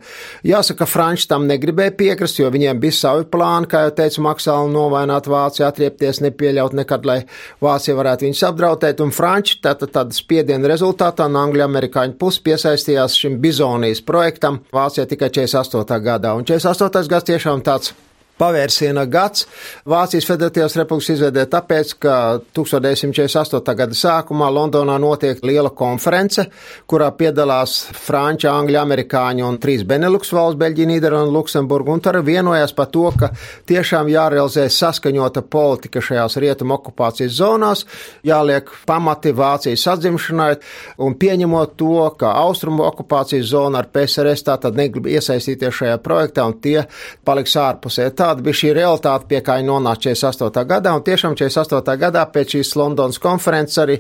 Jāsaka, 0.50 0.88
Franči 0.90 1.28
tam 1.30 1.46
negribēja 1.50 1.94
piekrist, 1.98 2.40
jo 2.40 2.50
viņiem 2.52 2.80
bija 2.82 2.98
savi 2.98 3.28
plāni, 3.30 3.70
kā 3.70 3.84
jau 3.86 3.94
teicu, 4.02 4.24
maksāli 4.26 4.74
novainot 4.74 5.30
Vāciju, 5.30 5.66
atriepties, 5.68 6.22
nepieļaut 6.26 6.76
nekad, 6.80 7.06
lai 7.06 7.18
Vācija 7.62 7.96
varētu 7.98 8.26
viņus 8.26 8.44
apdraudēt, 8.50 9.02
un 9.04 9.14
Franči 9.14 9.60
tātad 9.62 9.94
tāda 9.94 10.16
spiediena 10.16 10.70
rezultātā 10.70 11.28
no 11.30 11.44
Angļu 11.44 11.64
Amerikāņu 11.66 12.16
puses 12.20 12.42
piesaistījās 12.44 13.16
šim 13.20 13.38
bizonijas 13.42 14.02
projektam 14.06 14.60
Vācijā 14.74 15.06
tikai 15.10 15.30
48. 15.34 16.00
gadā, 16.04 16.34
un 16.38 16.46
48. 16.48 17.10
gads 17.10 17.28
tiešām 17.30 17.59
tiešām 17.60 17.62
tāds 17.62 17.94
pavērsiena 18.40 19.04
gads. 19.10 19.46
Vācijas 19.88 20.26
Federatīvās 20.28 20.76
republikas 20.78 21.12
izveidē 21.14 21.44
tāpēc, 21.50 21.94
ka 22.00 22.14
1948. 22.56 23.74
gada 23.76 23.96
sākumā 23.96 24.48
Londonā 24.52 24.96
notiek 25.00 25.42
liela 25.46 25.72
konference, 25.76 26.46
kurā 26.90 27.10
piedalās 27.16 27.76
franči, 27.96 28.48
angļi, 28.50 28.78
amerikāņi 28.80 29.46
un 29.46 29.58
trīs 29.62 29.84
Benelux 29.88 30.32
valsts- 30.32 30.60
Beļģija, 30.62 30.90
Nīderlanda, 30.90 31.32
Luksemburga, 31.34 31.92
un 31.92 32.00
tur 32.00 32.20
vienojās 32.24 32.74
par 32.76 32.86
to, 32.86 33.10
ka 33.18 33.30
tiešām 33.68 34.08
jārealizē 34.10 34.66
saskaņota 34.70 35.42
politika 35.42 36.00
šajās 36.00 36.36
rietumu 36.40 36.78
okupācijas 36.78 37.36
zonās, 37.36 37.84
jāliek 38.24 38.68
pamati 38.86 39.32
Vācijas 39.32 39.86
atzimšanai, 39.94 40.56
un 40.98 41.14
pieņemot 41.14 41.76
to, 41.76 42.10
ka 42.18 42.32
austrumu 42.44 42.84
okupācijas 42.88 43.46
zona 43.50 43.78
ar 43.78 43.88
PSRS 43.92 44.46
tātad 44.46 44.76
negrib 44.76 45.06
iesaistīties 45.06 45.74
šajā 45.80 45.98
projektā, 46.02 46.46
un 46.46 46.56
tie 46.60 46.84
paliks 47.24 47.56
ārpusē. 47.56 48.10
Tā 48.16 48.29
tāda 48.30 48.44
bija 48.46 48.58
šī 48.60 48.70
realitāte, 48.76 49.26
pie 49.30 49.40
kā 49.44 49.56
viņi 49.58 49.68
nonāca 49.68 50.12
48. 50.12 50.62
gadā, 50.70 50.92
un 50.94 51.02
tiešām 51.06 51.34
48. 51.38 51.96
gadā 51.98 52.22
pēc 52.30 52.56
šīs 52.56 52.76
Londonas 52.78 53.18
konferences 53.22 53.80
arī 53.82 53.98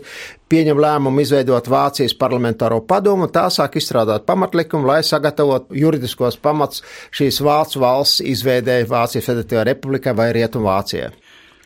pieņem 0.50 0.80
lēmumu 0.82 1.24
izveidot 1.24 1.70
Vācijas 1.70 2.14
parlamentāro 2.18 2.80
padomu, 2.86 3.30
tā 3.32 3.48
sāk 3.50 3.78
izstrādāt 3.80 4.26
pamatlikumu, 4.28 4.86
lai 4.86 5.00
sagatavotu 5.06 5.74
juridiskos 5.78 6.38
pamats 6.42 6.84
šīs 7.16 7.40
valsts 7.42 7.80
valsts 7.80 8.24
izveidēja 8.24 8.88
Vācijas 8.90 9.30
Federatīvā 9.30 9.66
republikai 9.72 10.14
vai 10.16 10.30
Rietumvācijai. 10.36 11.10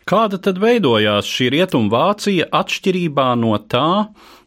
Kāda 0.08 0.40
tad 0.40 0.60
veidojās 0.60 1.28
šī 1.28 1.50
Rietumvācija 1.54 2.50
atšķirībā 2.52 3.30
no 3.40 3.56
tā, 3.72 3.88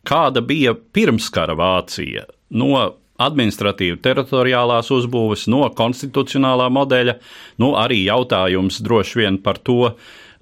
kāda 0.05 0.45
bija 0.45 0.75
pirmskara 0.77 1.57
Vācija? 1.57 2.27
No 2.57 2.73
administratīvi 3.21 3.99
teritoriālās 4.05 4.91
uzbūves, 4.93 5.47
no 5.51 5.65
konstitucionālā 5.77 6.69
modeļa, 6.73 7.17
nu 7.63 7.73
arī 7.79 8.03
jautājums 8.05 8.81
droši 8.85 9.23
vien 9.23 9.39
par 9.41 9.61
to, 9.65 9.93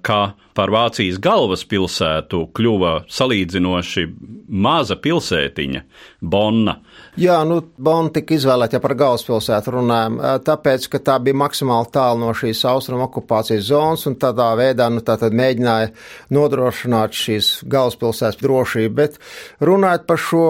kā 0.04 0.20
par 0.56 0.72
Vācijas 0.72 1.18
galvaspilsētu 1.22 2.46
kļuva 2.56 2.92
salīdzinoši 3.12 4.06
maza 4.48 4.96
pilsētiņa, 5.02 5.82
Bonna. 6.20 6.76
Jā, 7.20 7.38
nu, 7.48 7.58
Bonna 7.80 8.12
tika 8.14 8.36
izvēlēta, 8.36 8.76
ja 8.76 8.82
par 8.84 8.94
galvaspilsētu 8.98 9.74
runājam, 9.74 10.18
tāpēc, 10.46 10.86
ka 10.92 11.00
tā 11.04 11.16
bija 11.22 11.36
maksimāli 11.40 11.90
tālu 11.92 12.22
no 12.22 12.32
šīs 12.36 12.62
austrumu 12.68 13.06
okupācijas 13.06 13.68
zonas, 13.68 14.06
un 14.08 14.16
tādā 14.20 14.48
veidā, 14.58 14.88
nu, 14.92 15.02
tā 15.04 15.16
tad 15.20 15.36
mēģināja 15.36 15.92
nodrošināt 16.36 17.16
šīs 17.16 17.50
galvaspilsētas 17.72 18.40
drošību, 18.42 18.94
bet 18.96 19.18
runājot 19.64 20.06
par 20.08 20.20
šo 20.20 20.46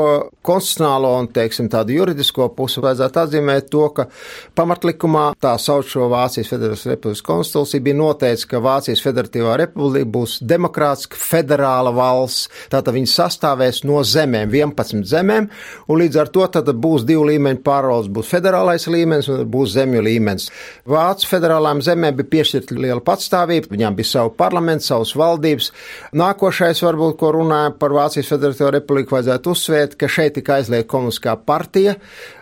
konstitucionālo 0.47 1.15
un, 1.21 1.31
teiksim, 1.35 1.71
tādu 1.73 1.97
juridisko 1.97 2.51
pusi, 2.57 2.83
vajadzētu 2.85 3.23
atzīmēt 3.23 3.71
to, 3.73 3.89
ka 3.97 4.09
pamatlikumā 4.59 5.29
tā 5.43 5.57
sauc 5.63 5.89
šo 5.91 6.11
Vācijas 6.13 6.53
Federācijas 6.53 6.95
Republikas 6.95 7.25
konstitūciju 7.27 7.87
bija 7.87 8.01
noteikts, 8.03 8.47
ka 8.51 8.63
Vācijas 8.63 9.03
Federatīvā 9.05 9.57
republika 9.63 9.96
Republika 9.97 10.17
būs 10.17 10.41
demokrātiska 10.43 11.17
federāla 11.17 11.93
valsts. 11.95 12.49
Tātad 12.71 12.95
viņi 12.95 13.09
sastāvēs 13.11 13.85
no 13.85 14.03
zemēm, 14.05 14.51
11 14.51 15.05
zemēm, 15.07 15.49
un 15.89 16.01
līdz 16.01 16.21
ar 16.21 16.29
to 16.29 16.47
tad 16.47 16.69
būs 16.69 17.05
divu 17.07 17.27
līmeņu 17.31 17.63
pārvaldes. 17.65 18.11
Būs 18.13 18.31
federālais 18.31 18.87
līmenis 18.87 19.29
un 19.29 19.45
būs 19.49 19.75
zemju 19.77 20.03
līmenis. 20.03 20.51
Vācu 20.87 21.27
federālām 21.27 21.83
zemēm 21.83 22.17
bija 22.17 22.31
piešķirta 22.37 22.77
liela 22.77 23.01
patstāvība, 23.01 23.73
viņām 23.73 23.97
bija 23.97 24.13
savu 24.13 24.35
parlamentu, 24.37 24.87
savas 24.87 25.15
valdības. 25.17 25.73
Nākošais, 26.17 26.83
varbūt, 26.85 27.19
ko 27.21 27.33
runājam 27.37 27.77
par 27.81 27.95
Vācijas 27.97 28.31
Federatīvo 28.33 28.73
republiku, 28.75 29.17
vajadzētu 29.17 29.53
uzsvērt, 29.53 29.99
ka 29.99 30.11
šeit 30.11 30.37
tika 30.37 30.59
aizliegta 30.61 30.91
komunistiskā 30.91 31.37
partija, 31.47 31.97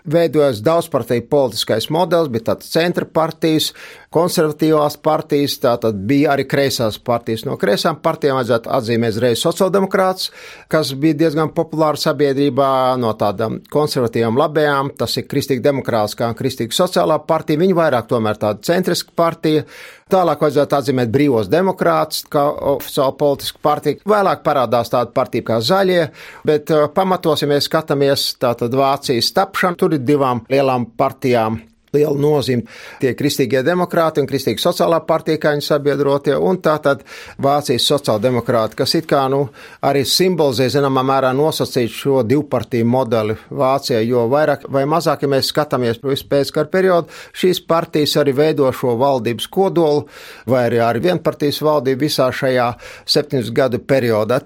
veidojas 0.04 0.60
daudzpartiju 0.64 1.28
politiskais 1.30 1.88
modelis, 1.92 2.30
bija 2.32 2.50
tāds 2.52 2.68
centra 2.72 3.06
partijas, 3.08 3.70
konservatīvās 4.14 4.98
partijas, 5.02 5.56
tātad 5.62 5.96
bija 6.08 6.34
arī 6.34 6.46
kreisās 6.48 6.98
partijas. 7.02 7.43
No 7.44 7.56
kreisām 7.60 7.98
partijām 8.02 8.38
vajadzētu 8.38 8.70
atzīmēt 8.76 9.18
reiz 9.22 9.42
sociāldemokrāts, 9.44 10.30
kas 10.72 10.92
bija 11.00 11.18
diezgan 11.24 11.52
populāra 11.56 12.00
sabiedrībā, 12.00 12.68
no 13.00 13.12
tādām 13.20 13.60
konservatīvām 13.72 14.38
labējām, 14.40 14.94
tas 14.98 15.18
ir 15.20 15.28
kristīgi 15.30 15.64
demokrātiskā 15.64 16.30
un 16.30 16.38
kristīgi 16.38 16.76
sociālā 16.76 17.18
partija, 17.28 17.60
viņi 17.60 17.76
vairāk 17.76 18.08
tomēr 18.10 18.40
tāda 18.40 18.64
centriska 18.66 19.14
partija. 19.16 19.66
Tālāk 20.12 20.42
vajadzētu 20.44 20.76
atzīmēt 20.78 21.12
brīvos 21.12 21.48
demokrātus, 21.50 22.26
kā 22.30 22.44
oficiāla 22.74 23.16
politiska 23.18 23.62
partija. 23.64 24.02
Vēlāk 24.08 24.44
parādās 24.44 24.92
tāda 24.92 25.14
partija 25.16 25.48
kā 25.48 25.60
zaļie, 25.64 26.02
bet 26.46 26.72
uh, 26.74 26.86
pamatos, 26.94 27.42
ja 27.42 27.50
mēs 27.50 27.70
skatāmies 27.70 28.34
tātad 28.40 28.76
Vācijas 28.76 29.32
tapšanu, 29.36 29.80
tur 29.80 29.96
ir 29.96 30.04
divām 30.04 30.44
lielām 30.52 30.90
partijām 30.98 31.62
liela 31.94 32.16
nozīme. 32.20 32.66
Tie 33.00 33.14
kristīgie 33.18 33.62
demokrāti 33.66 34.22
un 34.22 34.28
kristīgi 34.30 34.62
sociālā 34.62 35.00
partija, 35.06 35.40
kā 35.40 35.54
viņi 35.54 35.66
sabiedrotie, 35.66 36.34
un 36.36 36.60
tātad 36.64 37.04
Vācijas 37.42 37.86
sociāldemokrāti, 37.90 38.78
kas 38.80 38.94
it 38.98 39.08
kā 39.10 39.24
nu 39.32 39.46
arī 39.84 40.04
simbolizē 40.08 40.68
zināmā 40.76 41.04
mērā 41.06 41.32
nosacīt 41.36 41.92
šo 41.94 42.22
divpartiju 42.26 42.88
modeli 42.88 43.38
Vācijā, 43.50 44.02
jo 44.04 44.26
vairāk 44.32 44.68
vai 44.72 44.84
mazāk, 44.90 45.24
ja 45.24 45.32
mēs 45.34 45.50
skatāmies 45.52 46.02
visu 46.04 46.28
pēckara 46.30 46.70
periodu, 46.70 47.12
šīs 47.36 47.62
partijas 47.68 48.16
arī 48.20 48.36
veido 48.36 48.70
šo 48.74 48.96
valdības 49.00 49.48
kodolu, 49.52 50.06
vai 50.50 50.66
arī 50.68 50.82
ar 50.84 51.00
vienpartijas 51.02 51.62
valdību 51.64 52.06
visā 52.06 52.30
šajā 52.34 52.70
septiņus 53.16 53.52
gadu 53.54 53.82
periodā. 53.84 54.42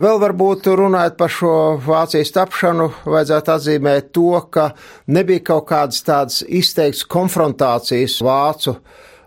Vēl 0.00 0.16
varbūt 0.22 0.70
runājot 0.72 1.16
par 1.20 1.30
šo 1.30 1.54
Vācijas 1.84 2.32
tapšanu, 2.32 2.88
vajadzētu 3.04 3.52
atzīmēt 3.52 4.08
to, 4.16 4.40
ka 4.48 4.70
nebija 5.12 5.44
kaut 5.50 5.66
kādas 5.68 6.00
tādas 6.06 6.40
izteikts 6.48 7.04
konfrontācijas 7.04 8.16
vācu 8.24 8.78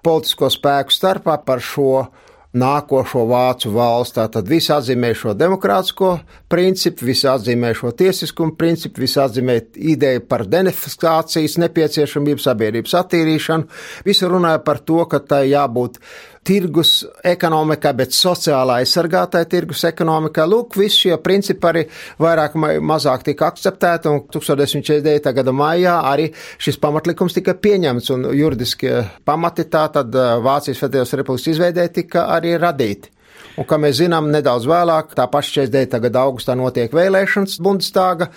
politisko 0.05 0.50
spēku 0.50 0.93
starpā 0.93 1.38
par 1.45 1.62
šo 1.62 2.07
nākošo 2.55 3.25
vācu 3.29 3.72
valsts. 3.75 4.15
Tātad 4.17 4.50
visi 4.50 4.72
atzīmē 4.74 5.12
šo 5.17 5.36
demokrātisko 5.38 6.12
principu, 6.51 7.05
visi 7.12 7.27
atzīmē 7.29 7.74
šo 7.77 7.91
tiesiskumu 8.00 8.55
principu, 8.57 9.03
visi 9.03 9.19
atzīmē 9.22 9.60
ideju 9.93 10.24
par 10.29 10.48
denifikācijas 10.50 11.60
nepieciešamību, 11.62 12.41
sabiedrības 12.41 12.95
attīrīšanu. 13.03 13.67
Visi 14.07 14.31
runāja 14.31 14.63
par 14.65 14.81
to, 14.88 15.03
ka 15.12 15.22
tai 15.22 15.45
jābūt 15.51 16.00
tirgus 16.46 16.92
ekonomikai, 17.25 17.94
bet 17.98 18.16
sociāli 18.16 18.80
aizsargātai 18.80 19.44
tirgus 19.50 19.84
ekonomikai. 19.90 20.46
Lūk, 20.50 20.78
visi 20.80 21.06
šie 21.06 21.18
principi 21.24 21.70
arī 21.72 21.86
vairāk 22.22 22.58
vai 22.62 22.75
mazāk 22.80 23.25
tika 23.25 23.50
akceptēti, 23.50 24.12
un 24.12 24.22
1949. 24.34 25.34
gada 25.40 25.56
maijā 25.56 25.98
arī 26.12 26.30
šis 26.62 26.80
pamatlikums 26.84 27.38
tika 27.38 27.58
pieņemts, 27.58 28.12
un 28.16 28.30
juridiskie 28.36 28.94
pamati 29.25 29.68
tā 29.72 29.88
tad 29.98 30.16
Vācijas 30.46 30.82
Federālās 30.84 31.18
Republikas 31.18 31.52
izveidē 31.56 31.90
tika 31.94 32.30
arī 32.38 32.56
radīti. 32.62 33.14
Un, 33.55 33.67
kā 33.67 33.77
mēs 33.79 34.01
zinām, 34.01 34.27
nedaudz 34.33 34.67
vēlāk, 34.67 35.13
tā 35.15 35.27
paša 35.31 35.65
49. 35.65 36.00
gada 36.03 36.24
augustā 36.27 36.55
notiek 36.59 36.91
vēlēšanas 36.95 37.59
Bundestāga, 37.63 38.27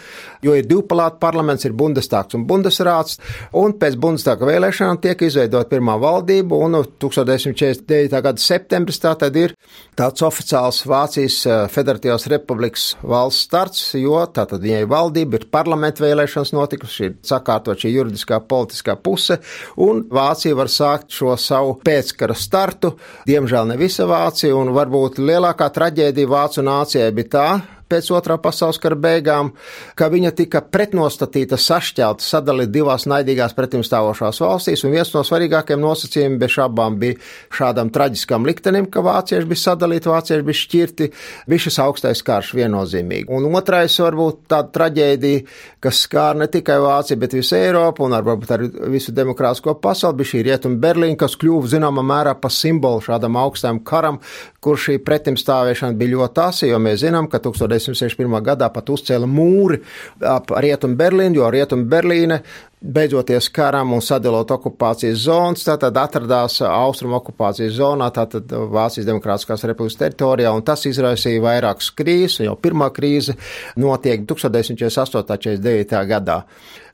jo 0.44 0.54
ir 0.54 0.66
divpalāta 0.68 1.18
parlaments, 1.22 1.66
ir 1.66 1.74
Bundestāgs 1.78 2.36
un 2.38 2.44
Bundesrāts, 2.48 3.18
un 3.58 3.74
pēc 3.80 3.98
Bundestāga 3.98 4.46
vēlēšanām 4.46 5.00
tiek 5.02 5.24
izveidot 5.26 5.70
pirmā 5.70 5.96
valdība, 5.98 6.58
un 6.58 6.78
1949. 6.78 8.22
gada 8.28 8.42
septembris 8.42 9.02
tā 9.02 9.16
tad 9.18 9.36
ir 9.38 9.56
tāds 9.98 10.22
oficiāls 10.22 10.84
Vācijas 10.86 11.40
eh, 11.46 11.64
Federatīvās 11.72 12.28
republikas 12.30 12.88
valsts 13.02 13.48
starts, 13.48 13.82
jo 13.98 14.20
tā 14.30 14.46
tad 14.50 14.62
viņai 14.62 14.84
valdība 14.90 15.40
ir 15.40 15.48
parlamenta 15.50 16.04
vēlēšanas 16.04 16.54
notikusi, 16.54 17.08
ir 17.08 17.18
sakārtot 17.26 17.82
šī 17.82 17.92
juridiskā 17.96 18.38
politiskā 18.46 18.94
puse, 19.02 19.40
un 19.82 20.04
Vācija 20.14 20.56
var 20.58 20.70
sākt 20.72 21.10
šo 21.14 21.34
savu 21.40 21.74
pēckara 21.84 22.36
startu. 22.38 22.94
Diemžēl 23.28 23.72
ne 23.72 23.78
visa 23.80 24.06
Vācija, 24.08 24.54
un 24.56 24.72
varbūt 24.76 25.07
varbūt 25.08 25.24
lielākā 25.24 25.68
traģēdija 25.72 26.28
Vācu 26.28 26.62
nācijai 26.62 27.12
bija 27.16 27.28
tā, 27.32 27.48
pēc 27.88 28.10
otrā 28.14 28.36
pasaules 28.42 28.78
kara 28.82 28.96
beigām, 28.98 29.52
ka 29.98 30.08
viņa 30.12 30.32
tika 30.38 30.62
pretnostatīta, 30.64 31.58
sašķelta, 31.60 32.24
sadalīta 32.24 32.72
divās 32.74 33.06
naidīgās 33.10 33.56
pretimstāvošās 33.56 34.40
valstīs, 34.44 34.84
un 34.84 34.94
viens 34.94 35.12
no 35.14 35.24
svarīgākajiem 35.26 35.82
nosacījumiem 35.82 36.38
bez 36.42 36.54
šābām 36.54 36.98
bija 37.00 37.18
šādam 37.54 37.92
traģiskam 37.94 38.46
liktenim, 38.48 38.88
ka 38.92 39.02
vācieši 39.06 39.48
bija 39.48 39.64
sadalīti, 39.64 40.12
vācieši 40.12 40.46
bija 40.46 40.60
šķirti, 40.62 41.10
bija 41.48 41.64
šis 41.66 41.80
augstais 41.84 42.22
karš 42.26 42.52
viennozīmīgi. 42.58 43.28
Un 43.34 43.48
otrais 43.58 43.96
varbūt 44.02 44.44
tāda 44.52 44.72
traģēdija, 44.76 45.44
kas 45.84 46.04
skār 46.06 46.38
ne 46.38 46.48
tikai 46.52 46.78
Vāciju, 46.82 47.18
bet 47.20 47.34
visu 47.36 47.56
Eiropu 47.58 48.04
un 48.06 48.16
varbūt 48.16 48.52
arī 48.54 48.68
visu 48.92 49.12
demokrātisko 49.16 49.74
pasauli, 49.82 50.20
bija 50.20 50.32
šī 50.32 50.44
rietuma 50.46 50.80
Berlīna, 50.82 51.18
kas 51.18 51.36
kļuva 51.40 51.72
zināmā 51.72 52.04
mērā 52.06 52.34
par 52.40 52.52
simbolu 52.54 53.02
šādam 53.04 53.36
augstam 53.40 53.80
karam, 53.86 54.20
kur 54.64 54.78
šī 54.80 54.98
pretimstāvēšana 55.06 55.98
bija 55.98 56.16
ļoti 56.16 56.42
asa, 56.44 56.68
jo 56.70 56.78
mēs 56.82 57.02
zinām, 57.02 57.28
ka 57.30 57.40
1900 57.44 57.77
1961. 57.78 58.38
gadā 58.44 58.68
pat 58.74 58.90
uzcēla 58.94 59.28
mūri 59.30 59.80
ap 60.26 60.52
Rietumu 60.58 60.98
Berlīnu, 60.98 61.40
jo 61.40 61.50
Rietumu 61.54 61.88
Berlīne 61.90 62.42
beidzoties 62.80 63.48
karam 63.50 63.92
un 63.92 64.02
sadalot 64.04 64.50
okupācijas 64.54 65.18
zonas, 65.24 65.64
tātad 65.66 65.96
atradās 65.98 66.60
austrumu 66.62 67.16
okupācijas 67.18 67.74
zonā, 67.78 68.06
tātad 68.14 68.52
Vācijas 68.70 69.06
Demokrātiskās 69.08 69.64
republikas 69.66 69.98
teritorijā, 69.98 70.52
un 70.54 70.62
tas 70.66 70.84
izraisīja 70.86 71.42
vairākas 71.42 71.90
krīzes, 71.98 72.44
jau 72.46 72.54
pirmā 72.62 72.90
krīze 72.94 73.34
notiek 73.80 74.22
1948.49. 74.30 76.02
gadā. 76.10 76.38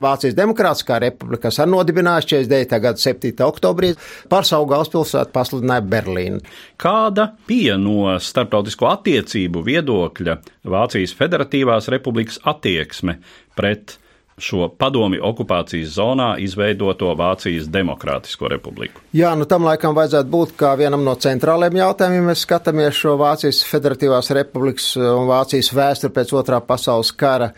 Vācijas 0.01 0.35
Demokrātiskā 0.37 0.97
republika, 1.03 1.45
kas 1.47 1.61
arī 1.61 1.75
nodibinājās 1.75 2.29
49. 2.33 2.79
gada 2.81 3.03
7. 3.03 3.35
oktobrī, 3.45 3.91
par 4.29 4.47
savu 4.47 4.65
galvaspilsētu 4.71 5.33
pasludināja 5.35 5.85
Berlīnu. 5.91 6.41
Kāda 6.81 7.29
bija 7.47 7.77
no 7.81 8.15
starptautisko 8.19 8.89
attiecību 8.89 9.61
viedokļa 9.69 10.39
Vācijas 10.73 11.13
Federatīvās 11.15 11.91
republikas 11.93 12.41
attieksme 12.49 13.19
pret 13.55 13.99
šo 14.41 14.67
padomi 14.79 15.19
okupācijas 15.23 15.93
zonā 15.95 16.33
izveidoto 16.43 17.13
Vācijas 17.15 17.69
Demokrātisko 17.71 18.49
republiku. 18.51 18.99
Jā, 19.15 19.31
nu 19.39 19.47
tam 19.47 19.63
laikam 19.63 19.95
vajadzētu 19.95 20.31
būt 20.31 20.55
kā 20.59 20.73
vienam 20.79 21.05
no 21.07 21.13
centrālajiem 21.15 21.79
jautājumiem, 21.79 22.19
ja 22.19 22.29
mēs 22.33 22.43
skatāmies 22.43 22.99
šo 22.99 23.15
Vācijas 23.21 23.63
Federatīvās 23.69 24.33
republikas 24.35 24.89
un 24.99 25.29
Vācijas 25.29 25.71
vēsturi 25.75 26.17
pēc 26.17 26.33
otrā 26.35 26.59
pasaules 26.67 27.13
kara, 27.15 27.53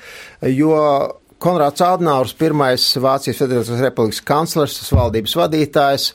jo 0.45 0.75
Konrāds 1.38 1.84
Ādnāurs, 1.86 2.32
pirmais 2.38 2.86
Vācijas 2.97 3.41
Federācijas 3.43 3.82
republikas 3.82 4.23
kanclers, 4.25 4.78
valdības 4.89 5.36
vadītājs, 5.38 6.08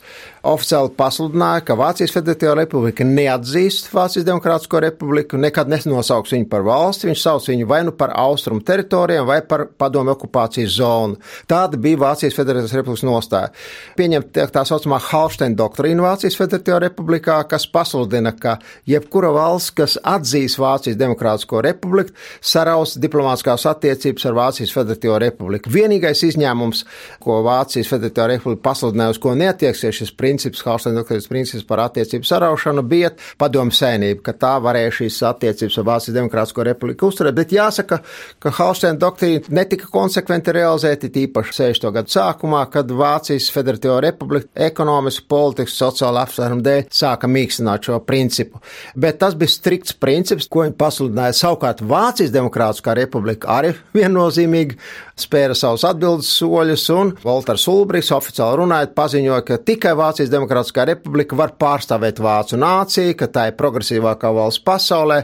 oficiāli 0.43 0.91
pasludināja, 0.97 1.63
ka 1.63 1.75
Vācijas 1.79 2.11
Federatīvā 2.11 2.57
republika 2.59 3.05
neatzīst 3.07 3.87
Vācijas 3.93 4.25
Demokrātisko 4.27 4.81
republiku, 4.83 5.37
nekad 5.39 5.69
nenosauks 5.71 6.33
viņu 6.35 6.49
par 6.51 6.65
valsti, 6.67 7.07
viņš 7.07 7.21
sauc 7.23 7.47
viņu 7.47 7.67
vai 7.69 7.79
nu 7.87 7.93
par 7.95 8.11
austrumu 8.19 8.63
teritorijām, 8.67 9.25
vai 9.29 9.39
par 9.47 9.65
padomu 9.79 10.11
okupācijas 10.11 10.75
zonu. 10.75 11.15
Tāda 11.47 11.79
bija 11.79 12.01
Vācijas 12.01 12.35
Federatīvās 12.35 12.75
republikas 12.75 13.05
nostāja. 13.07 13.53
Pieņemt 13.95 14.41
tā 14.51 14.65
saucamā 14.67 14.99
Halsteina 15.05 15.55
doktrīna 15.61 16.03
Vācijas 16.03 16.35
Federatīvā 16.41 16.81
republikā, 16.89 17.39
kas 17.47 17.67
pasludina, 17.71 18.35
ka 18.35 18.57
jebkura 18.89 19.31
valsts, 19.35 19.71
kas 19.79 19.95
atzīs 20.03 20.57
Vācijas 20.59 20.99
Demokrātisko 20.99 21.63
republiku, 21.63 22.11
saraus 22.43 22.97
diplomātiskās 22.99 23.63
attiecības 23.71 24.27
ar 24.27 24.37
Vācijas 24.41 24.75
Federatīvo 24.75 25.21
republiku. 25.23 25.71
Vienīgais 25.71 26.25
izņēmums, 26.27 26.83
ko 27.23 27.39
Vācijas 27.47 27.95
Federatīvā 27.95 28.33
republika 28.35 28.67
pasludināja, 28.67 29.15
uz 29.15 29.23
ko 29.23 29.37
neatieksies 29.39 30.03
šis 30.03 30.11
princips, 30.11 30.32
princips, 30.33 30.63
Hauslēna 30.65 31.01
doktrīnas 31.01 31.29
princips 31.29 31.65
par 31.67 31.83
attiecību 31.85 32.25
saraušanu 32.25 32.83
bija 32.89 33.11
padomu 33.39 33.73
sēnība, 33.73 34.21
ka 34.25 34.33
tā 34.41 34.53
varēja 34.63 34.93
šīs 34.97 35.19
attiecības 35.29 35.77
ar 35.77 35.87
Vācijas 35.89 36.17
Demokrātisko 36.17 36.65
republiku 36.65 37.09
uzturēt, 37.11 37.35
bet 37.37 37.53
jāsaka, 37.53 37.99
ka 38.41 38.53
Hauslēna 38.57 38.99
doktrīna 39.01 39.53
netika 39.53 39.89
konsekventi 39.93 40.55
realizēta, 40.55 41.11
tīpaši 41.13 41.55
60. 41.59 41.91
gadu 41.97 42.13
sākumā, 42.15 42.63
kad 42.73 42.89
Vācijas 42.89 43.51
Federatīvo 43.53 43.99
republika 44.03 44.49
ekonomiski, 44.69 45.27
politiski, 45.29 45.75
sociāli 45.75 46.23
apsvērumu 46.23 46.65
dēļ 46.65 46.83
sāka 46.93 47.29
mīkstināt 47.29 47.89
šo 47.89 47.99
principu. 48.07 48.63
Bet 48.97 49.21
tas 49.21 49.37
bija 49.37 49.53
strikts 49.53 49.93
princips, 49.93 50.49
ko 50.49 50.65
viņi 50.65 50.77
pasludināja. 50.79 51.37
Savukārt 51.43 51.85
Vācijas 51.85 52.33
Demokrātiskā 52.33 52.97
republika 52.97 53.53
arī 53.59 53.75
viennozīmīgi 53.93 54.79
spēra 55.19 55.55
savus 55.57 55.83
atbildes 55.87 56.29
soļus, 56.39 56.85
un 56.95 57.11
Walters 57.25 57.65
Ulbrichs 57.69 58.11
oficiāli 58.15 58.59
runājot 58.63 58.95
paziņoja, 58.97 59.43
ka 59.47 59.59
tikai 59.67 59.93
Vācijas 59.97 60.31
Demokrātiskā 60.33 60.87
republika 60.89 61.37
var 61.37 61.53
pārstāvēt 61.59 62.21
Vācu 62.23 62.57
nāciju, 62.61 63.15
ka 63.19 63.29
tā 63.33 63.47
ir 63.51 63.57
progresīvākā 63.59 64.33
valsts 64.33 64.63
pasaulē, 64.65 65.19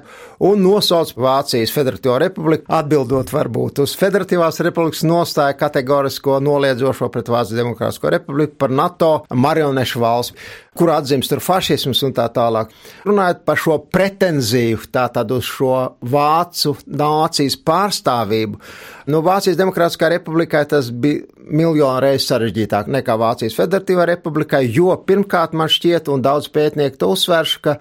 un 0.46 0.64
nosauc 0.64 1.16
Vācijas 1.18 1.74
Federatīvo 1.74 2.20
republiku, 2.22 2.68
atbildot 2.80 3.34
varbūt 3.34 3.84
uz 3.86 3.96
Federatīvās 4.00 4.62
republikas 4.66 5.04
nostāju 5.08 5.58
kategorisko 5.60 6.40
noliedzošo 6.46 7.10
pret 7.14 7.34
Vācijas 7.34 7.62
Demokrātisko 7.64 8.14
republiku 8.14 8.60
par 8.62 8.74
NATO 8.74 9.14
marionešu 9.34 10.04
valsts 10.06 10.68
kur 10.78 10.92
atzīst 10.94 11.32
tur 11.32 11.42
fašisms 11.44 12.04
un 12.08 12.14
tā 12.18 12.28
tālāk. 12.34 12.72
Runājot 13.08 13.42
par 13.48 13.60
šo 13.60 13.80
pretenziju, 13.92 14.84
tātad 14.94 15.32
uz 15.34 15.48
šo 15.50 15.74
vācu 16.02 16.76
nācijas 16.86 17.58
pārstāvību, 17.66 18.62
nu, 19.10 19.24
Vācijas 19.26 19.58
Demokrātiskā 19.60 20.12
republikai 20.14 20.66
tas 20.70 20.92
bija 20.94 21.26
miljonu 21.50 22.04
reizes 22.04 22.30
sarežģītāk 22.30 22.90
nekā 22.94 23.16
Vācijas 23.20 23.58
Federatīvā 23.58 24.06
republikai, 24.12 24.66
jo 24.70 24.94
pirmkārt 25.08 25.56
man 25.58 25.72
šķiet, 25.72 26.12
un 26.14 26.24
daudz 26.26 26.50
pētnieku 26.54 27.00
to 27.02 27.14
uzsverš, 27.16 27.56
ka 27.66 27.78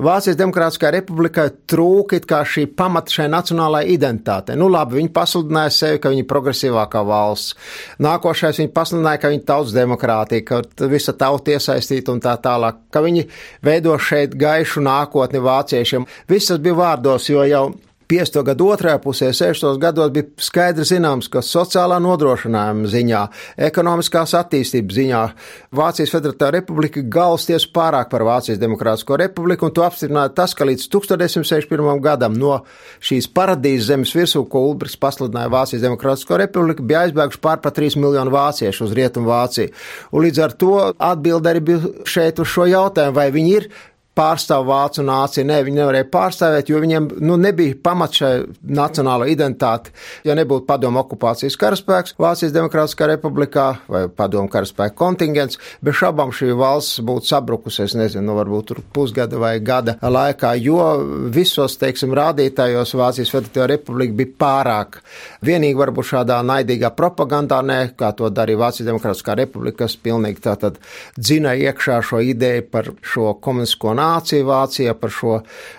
Vācijas 0.00 0.38
Demokrātiskā 0.40 0.90
republikai 0.94 1.50
trūka 1.68 2.20
šī 2.48 2.64
pamata 2.76 3.12
šai 3.12 3.28
nacionālajai 3.32 3.92
identitātei. 3.92 4.56
Nu, 4.56 4.70
labi, 4.72 5.00
viņi 5.00 5.12
pasludināja 5.12 5.74
sevi, 5.74 6.00
ka 6.00 6.12
viņi 6.12 6.24
ir 6.24 6.28
progresīvākā 6.30 7.04
valsts. 7.06 7.56
Nākošais 8.02 8.62
viņi 8.62 8.72
pasludināja, 8.72 9.20
ka 9.22 9.32
viņi 9.32 9.46
tautas 9.48 9.76
demokrātija, 9.76 10.46
ka 10.48 10.88
visa 10.88 11.12
tauta 11.12 11.56
iesaistīta 11.56 12.14
un 12.14 12.22
tā 12.24 12.38
tālāk, 12.40 12.80
ka 12.92 13.04
viņi 13.04 13.26
veido 13.64 13.96
šeit 14.00 14.36
gaišu 14.38 14.84
nākotni 14.84 15.42
vāciešiem. 15.44 16.08
Viss 16.30 16.52
tas 16.52 16.62
bija 16.62 16.78
vārdos, 16.78 17.28
jo 17.28 17.44
jau 17.48 17.66
50. 18.12 18.42
gadu 18.44 18.66
otrajā 18.68 18.98
pusē, 19.00 19.30
60. 19.32 19.78
gados 19.80 20.10
bija 20.12 20.26
skaidri 20.44 20.84
zināms, 20.84 21.30
ka 21.32 21.40
sociālā 21.40 21.96
nodrošinājuma 22.04 22.90
ziņā, 22.92 23.20
ekonomiskās 23.68 24.34
attīstības 24.36 24.98
ziņā 24.98 25.20
Vācijas 25.78 26.12
Federātā 26.12 26.50
republika 26.52 27.00
galsties 27.00 27.64
pārāk 27.72 28.10
par 28.12 28.26
Vācijas 28.28 28.60
Demokrātisko 28.60 29.16
republiku, 29.16 29.64
un 29.64 29.72
to 29.72 29.86
apstiprināja 29.86 30.34
tas, 30.36 30.52
ka 30.52 30.66
līdz 30.68 30.84
1961. 30.92 32.02
gadam 32.04 32.36
no 32.36 32.58
šīs 33.00 33.30
paradīzes 33.32 33.88
zemes 33.88 34.12
virsū, 34.16 34.44
ko 34.44 34.66
Ulbrichts 34.68 35.00
pasludināja 35.00 35.52
Vācijas 35.54 35.86
Demokrātisko 35.86 36.36
republiku, 36.42 36.84
bija 36.84 37.06
aizbēguši 37.06 37.40
pār 37.40 37.62
pa 37.64 37.72
3 37.72 37.96
miljonu 38.02 38.34
vāciešu 38.34 38.90
uz 38.90 38.92
Rietumu 38.98 39.32
Vāciju. 39.32 39.72
Un 40.12 40.26
līdz 40.26 40.42
ar 40.44 40.52
to 40.60 40.76
atbilde 40.92 41.48
arī 41.48 41.64
bija 41.64 41.94
šeit 42.04 42.44
uz 42.44 42.52
šo 42.52 42.68
jautājumu, 42.68 43.16
vai 43.16 43.30
viņi 43.32 43.56
ir 43.56 43.70
pārstāv 44.18 44.66
vācu 44.68 45.04
nāciju. 45.06 45.46
Nē, 45.48 45.58
viņi 45.66 45.80
nevarēja 45.80 46.08
pārstāvēt, 46.12 46.70
jo 46.70 46.80
viņiem 46.82 47.08
nu, 47.24 47.38
nebija 47.40 47.76
pamats 47.82 48.20
šai 48.20 48.32
nacionālo 48.68 49.26
identitāti. 49.30 49.92
Ja 50.28 50.36
nebūtu 50.38 50.66
padomu 50.68 51.00
okupācijas 51.02 51.56
karaspēks 51.60 52.16
Vācijas 52.20 52.52
Demokrātiskā 52.54 53.08
republikā 53.08 53.66
vai 53.90 54.04
padomu 54.12 54.50
karaspēka 54.52 54.96
kontingents, 54.98 55.58
bez 55.84 55.96
šabām 56.00 56.32
šī 56.36 56.52
valsts 56.58 57.00
būtu 57.04 57.30
sabrukusies, 57.30 57.96
nezinu, 57.98 58.26
nu, 58.28 58.36
varbūt 58.38 58.74
pusgada 58.92 59.40
vai 59.40 59.54
gada 59.64 59.96
laikā, 60.02 60.52
jo 60.60 60.82
visos, 61.32 61.78
teiksim, 61.80 62.12
rādītājos 62.16 62.94
Vācijas 62.98 63.32
Federatīvā 63.32 63.70
republika 63.72 64.18
bija 64.20 64.34
pārāk. 64.44 65.00
Vienīgi 65.44 65.80
varbūt 65.80 66.10
šādā 66.12 66.38
naidīgā 66.46 66.92
propagandā, 66.96 67.62
ne, 67.64 67.80
kā 67.96 68.12
to 68.16 68.28
darīja 68.30 68.60
Vācijas 68.66 68.90
Demokrātiskā 68.92 69.38
republika, 69.40 69.86
kas 69.86 69.96
pilnīgi 69.96 70.44
tātad 70.44 70.78
dzina 71.16 71.56
iekšā 71.56 72.02
šo 72.04 72.20
ideju 72.22 72.68
par 72.72 72.92
šo 73.00 73.32
komunistisko 73.42 73.94
nāciju 73.96 74.01
Vācijā, 74.46 74.94
par 74.98 75.12
šo 75.14 75.38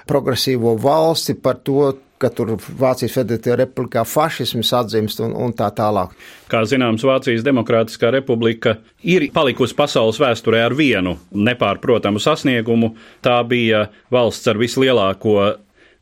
progresīvo 0.09 0.75
valsti, 0.81 1.35
par 1.39 1.61
to, 1.65 1.91
ka 2.23 2.29
tur 2.31 2.53
Vācijas 2.55 3.17
Federatīvā 3.17 3.57
republikā 3.59 4.05
fašisms 4.07 4.71
atzimst 4.77 5.19
un, 5.23 5.33
un 5.35 5.51
tā 5.57 5.67
tālāk. 5.75 6.13
Kā 6.51 6.63
zināms, 6.69 7.03
Vācijas 7.07 7.43
Demokrātiskā 7.45 8.13
republika 8.15 8.77
ir 9.03 9.27
palikusi 9.35 9.75
pasaules 9.75 10.21
vēsturē 10.23 10.63
ar 10.69 10.77
vienu 10.77 11.17
nepārprotamu 11.35 12.21
sasniegumu. 12.23 12.93
Tā 13.25 13.41
bija 13.47 13.87
valsts 14.13 14.47
ar 14.51 14.61
vislielāko 14.61 15.35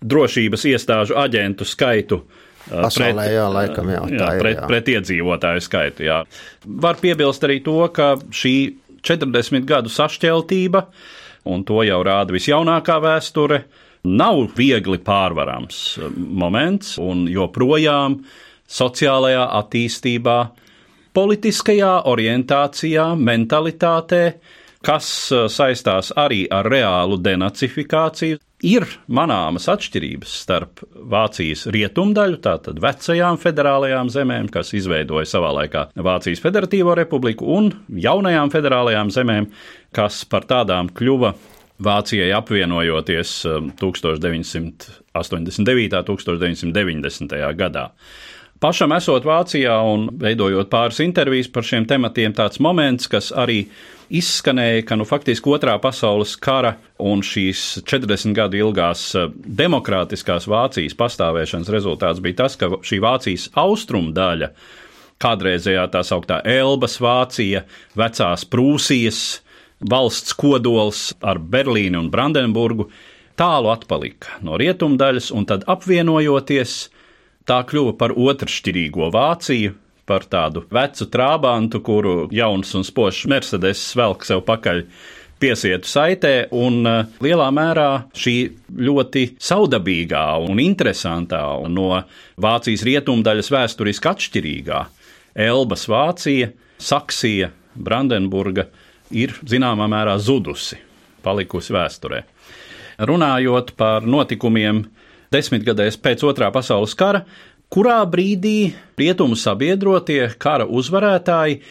drošības 0.01 0.67
iestāžu 0.73 1.17
aģentu 1.21 1.67
skaitu. 1.67 2.21
Pasaulē, 2.71 3.25
pret, 3.25 3.33
jā, 3.33 3.47
laikam, 3.51 3.89
jā, 3.89 4.01
jā, 4.05 4.27
ir, 4.37 4.43
pret, 4.43 4.59
jā. 4.59 4.67
pret 4.69 4.91
iedzīvotāju 4.93 5.63
skaitu. 5.65 6.05
Jā. 6.05 6.19
Var 6.85 6.99
piebilst 7.01 7.43
arī 7.47 7.57
to, 7.65 7.79
ka 7.93 8.13
šī 8.29 8.55
40 9.01 9.65
gadu 9.67 9.89
sašķeltība 9.91 10.85
un 11.49 11.63
to 11.65 11.81
jau 11.85 12.01
rāda 12.05 12.35
visjaunākā 12.35 12.97
vēsture, 13.01 13.63
nav 14.03 14.43
viegli 14.57 14.99
pārvarams 15.05 15.99
moments, 16.15 16.97
un 17.01 17.27
joprojām 17.29 18.19
sociālajā 18.71 19.45
attīstībā, 19.59 20.37
politiskajā 21.13 21.93
orientācijā, 22.07 23.11
mentalitātē, 23.19 24.23
kas 24.85 25.07
saistās 25.53 26.13
arī 26.17 26.45
ar 26.49 26.69
reālu 26.71 27.19
denacifikāciju, 27.21 28.39
ir 28.65 28.85
manāmas 29.11 29.67
atšķirības 29.71 30.33
starp 30.43 30.83
Vācijas 31.11 31.67
rietumdaļu, 31.73 32.37
tātad 32.43 32.79
vecajām 32.81 33.37
federālajām 33.41 34.09
zemēm, 34.13 34.49
kas 34.53 34.73
izveidoja 34.77 35.25
savā 35.29 35.51
laikā 35.61 35.87
Vācijas 35.95 36.43
Federatīvo 36.43 36.95
republiku, 36.97 37.45
un 37.57 37.71
jaunajām 37.89 38.51
federālajām 38.53 39.11
zemēm, 39.13 39.49
kas 39.95 40.25
par 40.29 40.43
tādām 40.49 40.89
kļuva 40.93 41.33
Vācijai 41.81 42.29
apvienojoties 42.37 43.31
1989. 43.81 44.53
un 44.61 46.17
1990. 46.21 47.55
gadā. 47.57 47.85
Pašam 48.61 48.91
esot 48.93 49.25
Vācijā 49.25 49.73
un 49.89 50.03
veidojot 50.21 50.67
pāris 50.69 50.99
intervijas 51.01 51.47
par 51.49 51.65
šiem 51.65 51.87
tematiem, 51.89 52.29
tāds 52.37 52.59
moments, 52.61 53.07
kas 53.09 53.31
arī 53.33 53.63
izskanēja, 54.13 54.83
ka 54.85 54.97
nu, 54.99 55.07
faktiski 55.09 55.49
otrā 55.49 55.73
pasaules 55.81 56.35
kara 56.37 56.75
un 57.01 57.23
šīs 57.25 57.81
40 57.89 58.35
gadu 58.37 58.59
ilgās 58.59 59.07
eh, 59.17 59.31
demokrātiskās 59.33 60.45
Vācijas 60.51 60.93
pastāvēšanas 60.99 61.73
rezultāts 61.73 62.21
bija 62.21 62.43
tas, 62.43 62.59
ka 62.59 62.69
šī 62.85 63.01
Vācijas 63.01 63.47
austrumu 63.57 64.13
daļa, 64.13 64.51
kādreizējā 65.25 65.87
tā 65.95 66.05
sauktā 66.05 66.43
Elbas 66.45 66.99
Vācija, 67.01 67.63
vecās 67.97 68.45
Prūsijas 68.45 69.23
valsts 69.89 70.37
kodols 70.37 71.15
ar 71.25 71.41
Berlīnu 71.41 72.05
un 72.05 72.13
Brandenburgu, 72.13 72.91
tālu 73.41 73.73
atpalika 73.73 74.37
no 74.45 74.61
rietumdaļas, 74.61 75.33
un 75.33 75.49
tad 75.49 75.65
apvienojoties, 75.65 76.90
Tā 77.49 77.61
kļuva 77.67 77.95
par 77.97 78.13
otršķirīgo 78.13 79.09
Vāciju, 79.13 79.73
par 80.05 80.27
tādu 80.29 80.65
vecu 80.71 81.07
trābantu, 81.11 81.81
kuru 81.85 82.13
jauns 82.35 82.73
un 82.77 82.85
spožs 82.85 83.25
Mercedes 83.31 83.81
velk 83.97 84.25
sev 84.27 84.43
pakaļ 84.47 84.83
piesietu 85.41 85.89
saitē, 85.89 86.33
un 86.53 86.85
uh, 86.85 87.07
lielā 87.23 87.47
mērā 87.55 87.87
šī 88.13 88.35
ļoti 88.77 89.23
saudabīgā 89.41 90.25
un 90.45 90.61
interesantā 90.61 91.41
un 91.63 91.73
no 91.79 91.89
Vācijas 92.41 92.85
rietumdaļas 92.85 93.49
vēsturiski 93.53 94.11
atšķirīgā 94.11 94.83
Elbas 95.41 95.87
Vācija, 95.89 96.51
Saksija, 96.81 97.51
Brandenburga 97.73 98.67
ir 99.15 99.33
zināmā 99.47 99.87
mērā 99.91 100.17
zudusi, 100.19 100.77
palikusi 101.23 101.73
vēsturē. 101.73 102.23
Runājot 103.01 103.73
par 103.79 104.05
notikumiem 104.05 104.83
desmitgadēs 105.31 105.97
pēc 106.01 106.25
otrā 106.27 106.51
pasaules 106.53 106.95
kara, 106.97 107.23
kurā 107.71 108.01
brīdī 108.11 108.73
rietumu 108.99 109.37
sabiedrotie 109.39 110.25
kara 110.41 110.67
uzvarētāji 110.67 111.61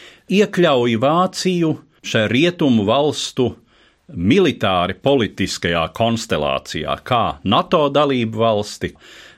iekļauj 0.41 0.97
Vāciju 1.03 1.75
šajā 2.01 2.31
rietumu 2.33 2.87
valstu 2.89 3.51
militāri 4.11 4.97
politiskajā 4.99 5.85
konstelācijā, 5.95 6.97
kā 7.07 7.25
NATO 7.45 7.85
dalību 7.93 8.41
valsti, 8.41 8.95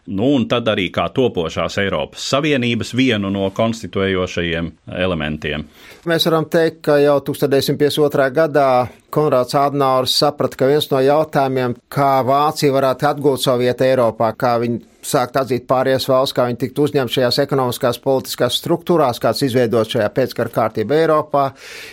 nu 0.06 0.32
un 0.36 0.46
tad 0.50 0.66
arī 0.72 0.88
kā 0.94 1.06
topošās 1.14 1.78
Eiropas 1.82 2.24
Savienības 2.32 2.92
vienu 2.98 3.30
no 3.30 3.48
konstituējošajiem 3.54 4.70
elementiem. 4.98 5.66
Mēs 6.10 6.26
varam 6.26 6.48
teikt, 6.50 6.82
ka 6.88 6.98
jau 7.02 7.20
1952. 7.22 8.30
gadā 8.34 8.68
Konrāds 9.12 9.54
Adnauers 9.58 10.14
saprata, 10.18 10.56
ka 10.58 10.70
viens 10.70 10.88
no 10.90 11.02
jautājumiem, 11.04 11.76
kā 11.92 12.14
Vācija 12.26 12.72
varētu 12.74 13.10
atgūt 13.10 13.44
savu 13.44 13.66
vietu 13.66 13.86
Eiropā, 13.86 14.32
kā 14.38 14.56
viņi 14.62 14.80
sākt 15.06 15.36
atzīt 15.36 15.66
pārējās 15.70 16.06
valsts, 16.08 16.34
kā 16.36 16.46
viņi 16.48 16.60
tiktu 16.62 16.86
uzņemti 16.86 17.18
šajās 17.18 17.40
ekonomiskās, 17.44 17.98
politiskās 18.02 18.58
struktūrās, 18.62 19.20
kāds 19.22 19.42
izveidot 19.46 19.90
šajā 19.90 20.08
pēckara 20.14 20.54
kārtībā 20.54 21.02
Eiropā, 21.02 21.48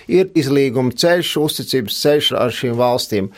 ir 0.07 0.29
izlīguma 0.37 0.93
ceļš, 0.95 1.33
uzticības 1.41 2.03
ceļš 2.03 2.31
ar 2.39 2.53
šīm 2.55 2.77
valstīm. 2.79 3.33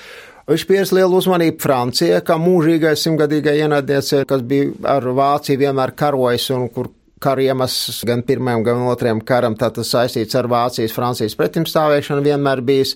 Viņš 0.50 0.66
pievērsa 0.70 0.98
lielu 0.98 1.20
uzmanību 1.20 1.62
Francijai, 1.62 2.24
kā 2.26 2.38
mūžīgai 2.42 2.96
simtgadīgai 2.98 3.60
ienaidniecei, 3.62 4.24
kas 4.28 4.42
bija 4.48 4.72
ar 4.96 5.06
Vāciju 5.06 5.62
vienmēr 5.62 5.94
karojis 5.98 6.50
un 6.56 6.68
kur 6.74 6.90
kara 7.22 7.44
iemesls 7.46 8.02
gan 8.08 8.24
pirmajam, 8.26 8.64
gan 8.66 8.82
otrajam 8.90 9.22
karam, 9.26 9.56
tātad 9.60 9.86
saistīts 9.86 10.36
ar 10.38 10.48
Vācijas, 10.50 10.94
Francijas 10.96 11.38
pretimstāvēšanu 11.38 12.24
vienmēr 12.26 12.64
bijis. 12.66 12.96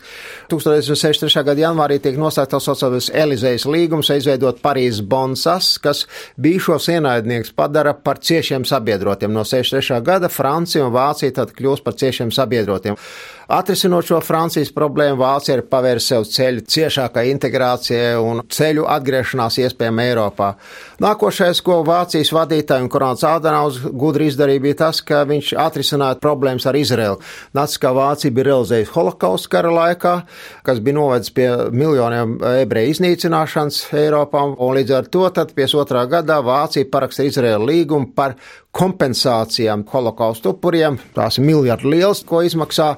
1963. 0.49 1.43
gada 1.45 1.65
janvārī 1.67 1.99
tiek 2.01 2.17
noslēgts 2.19 2.55
tā 2.55 2.61
saucamais 2.63 3.11
Elizejas 3.13 3.67
līgums, 3.69 4.09
izveidot 4.15 4.63
Parīzes 4.65 5.05
Bonsas, 5.05 5.75
kas 5.81 6.05
bijušos 6.41 6.89
ienaidnieks 6.95 7.53
padara 7.57 7.93
par 7.93 8.21
ciešiem 8.25 8.65
sabiedrotiem. 8.65 9.33
No 9.35 9.45
63. 9.45 10.01
gada 10.05 10.31
Francija 10.33 10.87
un 10.87 10.93
Vācija 10.95 11.37
tad 11.41 11.53
kļūst 11.53 11.85
par 11.85 11.97
ciešiem 12.01 12.33
sabiedrotiem. 12.33 12.97
Atrisinot 13.47 14.07
šo 14.07 14.19
Francijas 14.25 14.71
problēmu, 14.73 15.19
Vācija 15.21 15.59
ir 15.59 15.65
pavērs 15.69 16.07
sev 16.09 16.23
ceļu 16.25 16.63
ciešākai 16.65 17.27
integrācijai 17.29 18.15
un 18.17 18.41
ceļu 18.49 18.87
atgriešanās 18.89 19.59
iespējām 19.61 20.01
Eiropā. 20.01 20.47
Nākošais, 21.03 21.61
ko 21.65 21.81
Vācijas 21.85 22.31
vadītāji 22.33 22.87
un 22.87 22.89
Korāns 22.89 23.25
Ādanauts 23.27 23.83
gudri 23.85 24.31
izdarīja, 24.31 24.63
bija 24.63 24.79
tas, 24.85 25.03
ka 25.05 25.21
viņš 25.29 25.51
atrisināja 25.61 26.17
problēmas 26.23 26.65
ar 26.65 26.79
Izraelu. 26.79 27.19
Naciskā 27.53 27.93
Vācija 27.93 28.33
bija 28.33 28.49
realizējusi 28.49 28.93
holokaustu 28.95 29.53
kara 29.53 29.73
laikā, 29.75 30.15
kas 30.65 30.81
bija 30.81 30.97
novedis 30.97 31.33
pie 31.35 31.49
miljoniem 31.69 32.39
ebreju 32.63 32.95
iznīcināšanas 32.95 33.81
Eiropā, 34.01 34.41
un 34.57 34.77
līdz 34.79 34.97
ar 34.97 35.11
to 35.13 35.29
tad 35.35 35.53
52. 35.53 36.07
gadā 36.15 36.41
Vācija 36.45 36.89
paraksta 36.89 37.29
Izraelu 37.29 37.69
līgumu 37.69 38.09
par 38.17 38.39
kompensācijām 38.75 39.85
holokaustu 39.87 40.51
upuriem. 40.55 40.97
Tās 41.15 41.39
ir 41.39 41.45
miljardi 41.47 41.89
liels, 41.93 42.23
ko 42.27 42.41
izmaksā. 42.43 42.89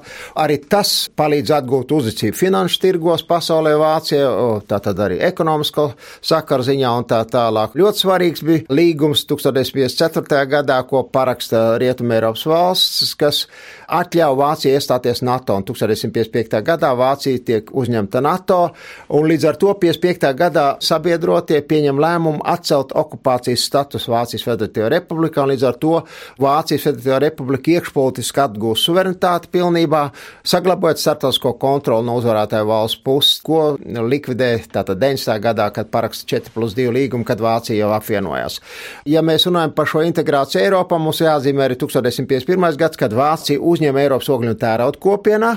Arī 0.42 0.58
tas 0.70 0.90
palīdz 1.18 1.52
atgūt 1.60 1.94
uzticību 1.94 2.38
finanšu 2.38 2.80
tirgos 2.82 3.24
pasaulē, 3.28 3.76
Vācijā, 3.78 4.26
tātad 4.68 4.98
arī 5.04 5.20
ekonomisko 5.28 5.92
sakaru 6.24 6.66
ziņā 6.66 6.94
un 6.98 7.06
tā 7.08 7.20
tālāk. 7.30 7.76
Ļoti 7.78 8.02
svarīgs 8.04 8.44
bija 8.46 8.64
līgums 8.74 9.22
1954. 9.30 10.42
gadā, 10.50 10.80
ko 10.88 11.04
paraksta 11.12 11.78
Rietumē 11.78 12.18
Eiropas 12.18 12.46
valsts, 12.50 13.14
kas 13.18 13.44
atļauj 13.86 14.38
Vācijai 14.38 14.74
iestāties 14.78 15.22
NATO. 15.26 15.58
Un 15.58 15.66
1955. 15.68 16.62
gadā 16.66 16.90
Vācija 16.98 17.44
tiek 17.52 17.70
uzņemta 17.70 18.22
NATO, 18.24 18.60
un 19.14 19.30
līdz 19.30 19.48
ar 19.52 19.60
to 19.62 19.72
55. 19.78 20.34
gadā 20.38 20.66
sabiedrotie 20.82 21.62
pieņem 21.68 22.02
lēmumu 22.02 22.42
atcelt 22.48 22.94
okupācijas 22.98 23.64
status 23.70 24.08
Vācijas 24.10 24.46
Federatīvā 24.48 24.90
republikā, 24.96 25.44
un 25.44 25.52
līdz 25.52 25.67
ar 25.67 25.67
to 25.76 26.02
Vācijas 26.40 26.86
Federatīvā 26.86 27.18
republika 27.26 27.74
iekšpolitiski 27.76 28.42
atgūst 28.44 28.88
suverenitāti 28.88 29.50
pilnībā, 29.54 30.02
saglabājot 30.48 31.02
starptautisko 31.02 31.54
kontroli 31.60 32.06
no 32.08 32.16
uzvarētāju 32.20 32.68
valsts 32.70 33.02
puses, 33.04 33.38
ko 33.44 33.76
likvidē 33.84 34.50
tātad 34.72 35.00
90. 35.00 35.38
gadā, 35.44 35.68
kad 35.74 35.92
paraksta 35.92 36.28
4 36.36 36.54
plus 36.54 36.76
2 36.78 36.92
līgumu, 36.94 37.26
kad 37.28 37.42
Vācija 37.42 37.78
jau 37.78 37.92
apvienojās. 37.96 38.60
Ja 39.08 39.22
mēs 39.26 39.46
runājam 39.48 39.74
par 39.76 39.90
šo 39.90 40.04
integrāciju 40.06 40.62
Eiropā, 40.64 41.00
mums 41.02 41.22
jāatzīmē 41.24 41.68
arī 41.68 41.78
1951. 41.80 42.78
gads, 42.80 43.00
kad 43.00 43.16
Vācija 43.16 43.60
uzņēma 43.60 44.06
Eiropas 44.06 44.30
ogļu 44.32 44.54
un 44.54 44.62
tērauda 44.62 45.02
kopienā. 45.02 45.56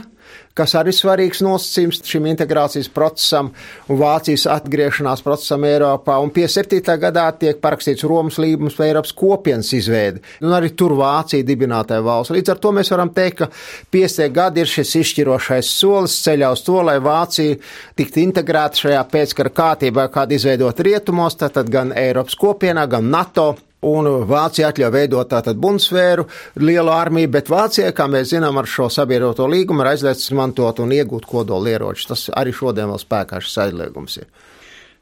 Kas 0.58 0.74
arī 0.80 0.94
svarīgs 0.96 1.41
nosacījums 1.46 2.02
šim 2.08 2.28
integrācijas 2.32 2.89
procesam 2.94 3.52
un 3.88 4.00
Vācijas 4.02 4.48
atgriešanās 4.52 5.24
procesam 5.26 5.65
Eiropā. 5.67 6.17
Un 6.24 6.32
pie 6.34 6.48
7. 6.52 6.82
gadā 7.02 7.28
tiek 7.39 7.62
parakstīts 7.63 8.06
Romas 8.08 8.39
līgums 8.41 8.76
par 8.78 8.89
Eiropas 8.89 9.15
kopienas 9.17 9.72
izveidi. 9.78 10.22
Un 10.44 10.56
arī 10.58 10.74
tur 10.78 10.96
Vācija 11.00 11.46
dibinātāja 11.48 12.04
valsts. 12.06 12.36
Līdz 12.36 12.54
ar 12.54 12.62
to 12.63 12.74
mēs 12.76 12.91
varam 12.94 13.13
teikt, 13.15 13.44
ka 13.44 13.50
50. 13.96 14.36
gadi 14.36 14.63
ir 14.63 14.72
šis 14.72 14.96
izšķirošais 15.02 15.72
solis 15.72 16.20
ceļā 16.26 16.52
uz 16.54 16.63
to, 16.67 16.78
lai 16.86 17.00
Vācija 17.04 17.58
tiktu 18.00 18.24
integrēta 18.26 18.86
šajā 18.86 19.02
pēckara 19.12 19.56
kārtībā, 19.62 20.08
kāda 20.13 20.38
izveidot 20.38 20.86
rietumos, 20.86 21.39
tātad 21.39 21.72
gan 21.72 21.96
Eiropas 21.96 22.38
kopienā, 22.39 22.88
gan 22.91 23.12
NATO. 23.12 23.54
Un 23.82 24.06
Vācija 24.30 24.67
atļauj 24.70 24.91
veidot 24.94 25.30
tātad 25.32 25.58
Bundesvēru, 25.58 26.28
lielu 26.62 26.91
armiju, 26.94 27.32
bet 27.34 27.50
Vācijai, 27.50 27.89
kā 27.98 28.06
mēs 28.12 28.30
zinām, 28.36 28.60
ar 28.62 28.70
šo 28.70 28.91
sabiedroto 28.94 29.48
līgumu 29.50 29.82
ir 29.82 29.96
aizliegts 29.96 30.30
mantot 30.38 30.84
un 30.84 30.94
iegūt 30.94 31.26
kodolieročus. 31.30 32.12
Tas 32.12 32.28
arī 32.38 32.54
šodien 32.54 32.91
vēl 32.94 33.02
spēkā 33.02 33.41
šis 33.41 33.58
aizliegums 33.65 34.22
ir. 34.22 34.30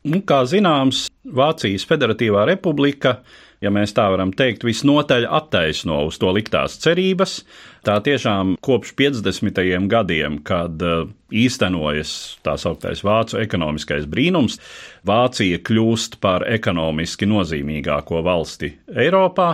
Nu, 0.08 0.22
kā 0.24 0.46
zināms, 0.48 1.10
Vācijas 1.36 1.84
Federatīvā 1.90 2.46
republika 2.48 3.18
ja 3.64 3.72
mēs 3.74 3.94
tā 3.96 4.06
varam 4.12 4.32
teikt, 4.36 4.64
visnotaļ 4.68 5.28
attaisno 5.40 6.04
uz 6.08 6.20
to 6.22 6.32
liktās 6.36 6.78
cerības. 6.84 7.42
Tā 7.88 7.96
tiešām 8.04 8.58
kopš 8.64 8.92
50. 9.00 9.62
gadiem, 9.88 10.40
kad 10.44 10.82
eh, 10.84 11.08
īstenojas 11.32 12.12
tā 12.44 12.58
sauktais 12.60 13.04
vācu 13.06 13.40
ekonomiskais 13.40 14.08
brīnums, 14.10 14.60
Vācija 15.08 15.62
kļūst 15.64 16.20
par 16.24 16.44
ekonomiski 16.52 17.30
nozīmīgāko 17.30 18.20
valsti 18.26 18.74
Eiropā 18.92 19.54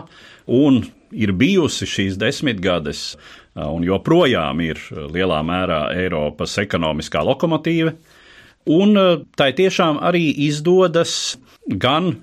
un 0.49 0.81
ir 1.13 1.35
bijusi 1.37 1.85
šīs 1.89 2.17
desmitgades 2.21 3.05
eh, 3.13 3.61
un 3.61 3.85
joprojām 3.85 4.65
ir 4.65 4.81
lielā 5.13 5.43
mērā 5.45 5.85
Eiropas 5.93 6.57
ekonomiskā 6.65 7.21
lokomotīva. 7.25 7.93
Un 8.65 8.97
tai 9.37 9.51
tiešām 9.53 9.99
arī 10.01 10.23
izdodas 10.47 11.35
gan 11.69 12.15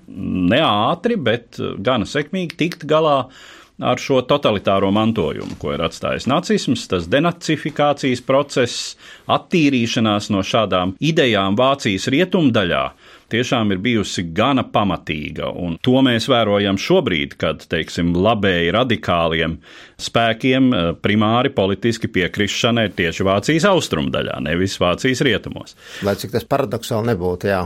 neātri, 0.51 1.15
bet 1.15 1.55
gan 1.79 2.03
sekmīgi 2.03 2.57
tikt 2.59 2.83
galā 2.83 3.21
ar 3.29 3.53
šo 3.99 4.21
totalitāro 4.27 4.91
mantojumu, 4.95 5.57
ko 5.61 5.73
ir 5.75 5.83
atstājis 5.85 6.27
nacisms, 6.29 6.85
tas 6.91 7.09
denacifikācijas 7.11 8.23
process, 8.25 8.93
attīrīšanās 9.31 10.29
no 10.33 10.43
šādām 10.45 10.95
idejām 11.03 11.57
Vācijas 11.59 12.09
rietumdaļā. 12.13 12.85
Tiešām 13.33 13.71
ir 13.73 13.79
bijusi 13.81 14.27
gana 14.35 14.61
pamatīga, 14.69 15.47
un 15.57 15.79
to 15.81 16.03
mēs 16.05 16.27
vērojam 16.29 16.77
šobrīd, 16.77 17.33
kad, 17.41 17.63
teiksim, 17.71 18.11
labēji 18.13 18.73
radikāliem 18.75 19.55
spēkiem 19.97 20.67
eh, 20.69 20.91
primāri 21.01 21.49
politiski 21.55 22.11
piekrišana 22.13 22.85
ir 22.87 22.93
tieši 22.99 23.25
Vācijas 23.25 23.65
austrumdaļā, 23.71 24.37
nevis 24.45 24.77
Vācijas 24.81 25.23
rietumos. 25.25 25.73
Lai 26.05 26.13
cik 26.19 26.35
tas 26.35 26.45
paradoxāli 26.45 27.13
nebūtu, 27.13 27.49
jā. 27.49 27.63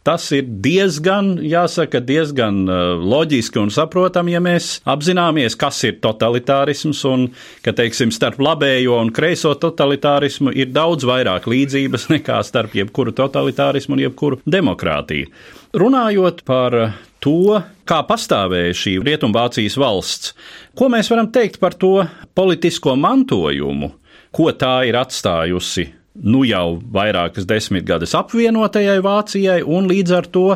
Tas 0.00 0.30
ir 0.32 0.46
diezgan, 0.64 1.34
jāsaka, 1.44 2.00
diezgan 2.00 2.62
uh, 2.64 2.76
loģiski 3.04 3.60
un 3.60 3.68
saprotami, 3.74 4.32
ja 4.32 4.40
mēs 4.40 4.78
apzināmies, 4.88 5.58
kas 5.60 5.82
ir 5.84 5.98
totalitārisms 6.00 7.02
un 7.10 7.26
ka, 7.60 7.74
teiksim, 7.76 8.08
starp 8.14 8.40
labējo 8.40 8.96
un 8.96 9.12
kreiso 9.12 9.52
totalitārismu 9.60 10.54
ir 10.56 10.72
daudz 10.72 11.04
vairāk 11.04 11.50
līdzības 11.52 12.08
nekā 12.14 12.40
starp 12.48 12.78
jebkuru 12.80 13.12
totalitārismu 13.20 13.98
un 13.98 14.04
jebkuru 14.06 14.40
demokrātiju. 14.48 15.28
Runājot 15.76 16.42
par 16.48 16.78
to, 17.20 17.60
kā 17.84 18.00
pastāvēja 18.08 18.72
šī 18.80 18.96
Rietumvācijas 19.04 19.76
valsts, 19.76 20.32
ko 20.80 20.88
mēs 20.88 21.12
varam 21.12 21.28
teikt 21.28 21.60
par 21.60 21.76
to 21.76 21.98
politisko 22.32 22.96
mantojumu, 22.96 23.92
ko 24.32 24.48
tā 24.56 24.78
ir 24.88 24.96
atstājusi 24.96 25.90
nu 26.14 26.42
jau 26.46 26.80
vairākas 26.92 27.46
desmitgades 27.48 28.14
apvienotajai 28.18 28.98
Vācijai 29.04 29.60
un 29.62 29.88
līdz 29.90 30.16
ar 30.16 30.28
to 30.32 30.46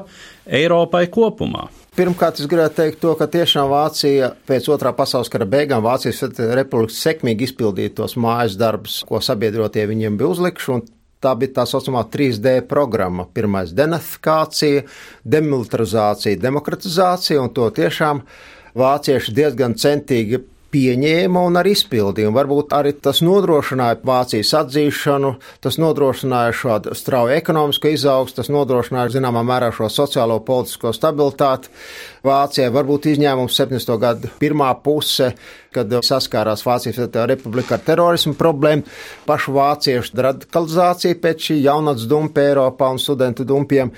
Eiropai 0.45 1.07
kopumā. 1.13 1.69
Pirmkārt, 1.95 2.41
es 2.43 2.49
gribētu 2.51 2.81
teikt 2.81 2.99
to, 3.05 3.13
ka 3.15 3.29
tiešām 3.31 3.69
Vācija 3.71 4.33
pēc 4.49 4.67
otrā 4.75 4.91
pasaules 4.97 5.31
kara 5.31 5.47
beigām 5.47 5.85
Vācijas 5.85 6.25
republika 6.59 6.97
sekmīgi 6.97 7.47
izpildīja 7.47 7.95
tos 8.01 8.17
mājas 8.19 8.59
darbus, 8.59 9.05
ko 9.07 9.23
sabiedrotie 9.23 9.87
viņiem 9.87 10.19
bija 10.19 10.35
uzlikuši, 10.35 10.73
un 10.75 10.87
Tā 11.25 11.31
bija 11.41 11.55
tā 11.57 11.65
saucamā 11.65 12.03
3D 12.13 12.59
programma. 12.69 13.25
Pirmais- 13.25 13.71
denafikācija, 13.81 14.83
demilitarizācija, 15.25 16.37
demokratizācija, 16.37 17.41
un 17.41 17.49
to 17.49 17.71
tiešām 17.71 18.21
vācieši 18.77 19.33
diezgan 19.33 19.73
centīgi 19.73 20.43
pieņēma 20.75 21.45
un 21.49 21.61
arī 21.61 21.75
izpildīja. 21.77 22.31
Un 22.31 22.37
varbūt 22.37 22.75
arī 22.77 22.95
tas 23.05 23.23
nodrošināja 23.25 24.01
Vācijas 24.07 24.53
atzīšanu, 24.61 25.35
tas 25.65 25.79
nodrošināja 25.83 26.57
šādu 26.61 26.97
strauju 26.99 27.37
ekonomisko 27.39 27.95
izaugsmu, 27.95 28.39
tas 28.41 28.51
nodrošināja 28.53 29.15
zināmā 29.17 29.45
mērā 29.47 29.71
šo 29.75 29.91
sociālo 29.93 30.41
politisko 30.45 30.95
stabilitāti. 30.97 31.71
Vācijai 32.25 32.71
varbūt 32.73 33.11
izņēmums 33.13 33.59
70. 33.61 33.99
gadu 34.01 34.31
pirmā 34.41 34.71
puse, 34.81 35.35
kad 35.75 35.91
saskārās 36.07 36.63
Vācijas 36.65 37.01
republika 37.29 37.77
ar 37.77 37.83
terorismu 37.85 38.33
problēmu, 38.39 38.87
pašu 39.27 39.57
vāciešu 39.57 40.23
radikalizāciju 40.25 41.19
pēc 41.21 41.49
šī 41.49 41.59
jaunatnes 41.67 42.07
dumpa 42.09 42.45
Eiropā 42.47 42.93
un 42.95 43.03
studentu 43.03 43.45
dumpiem. 43.49 43.91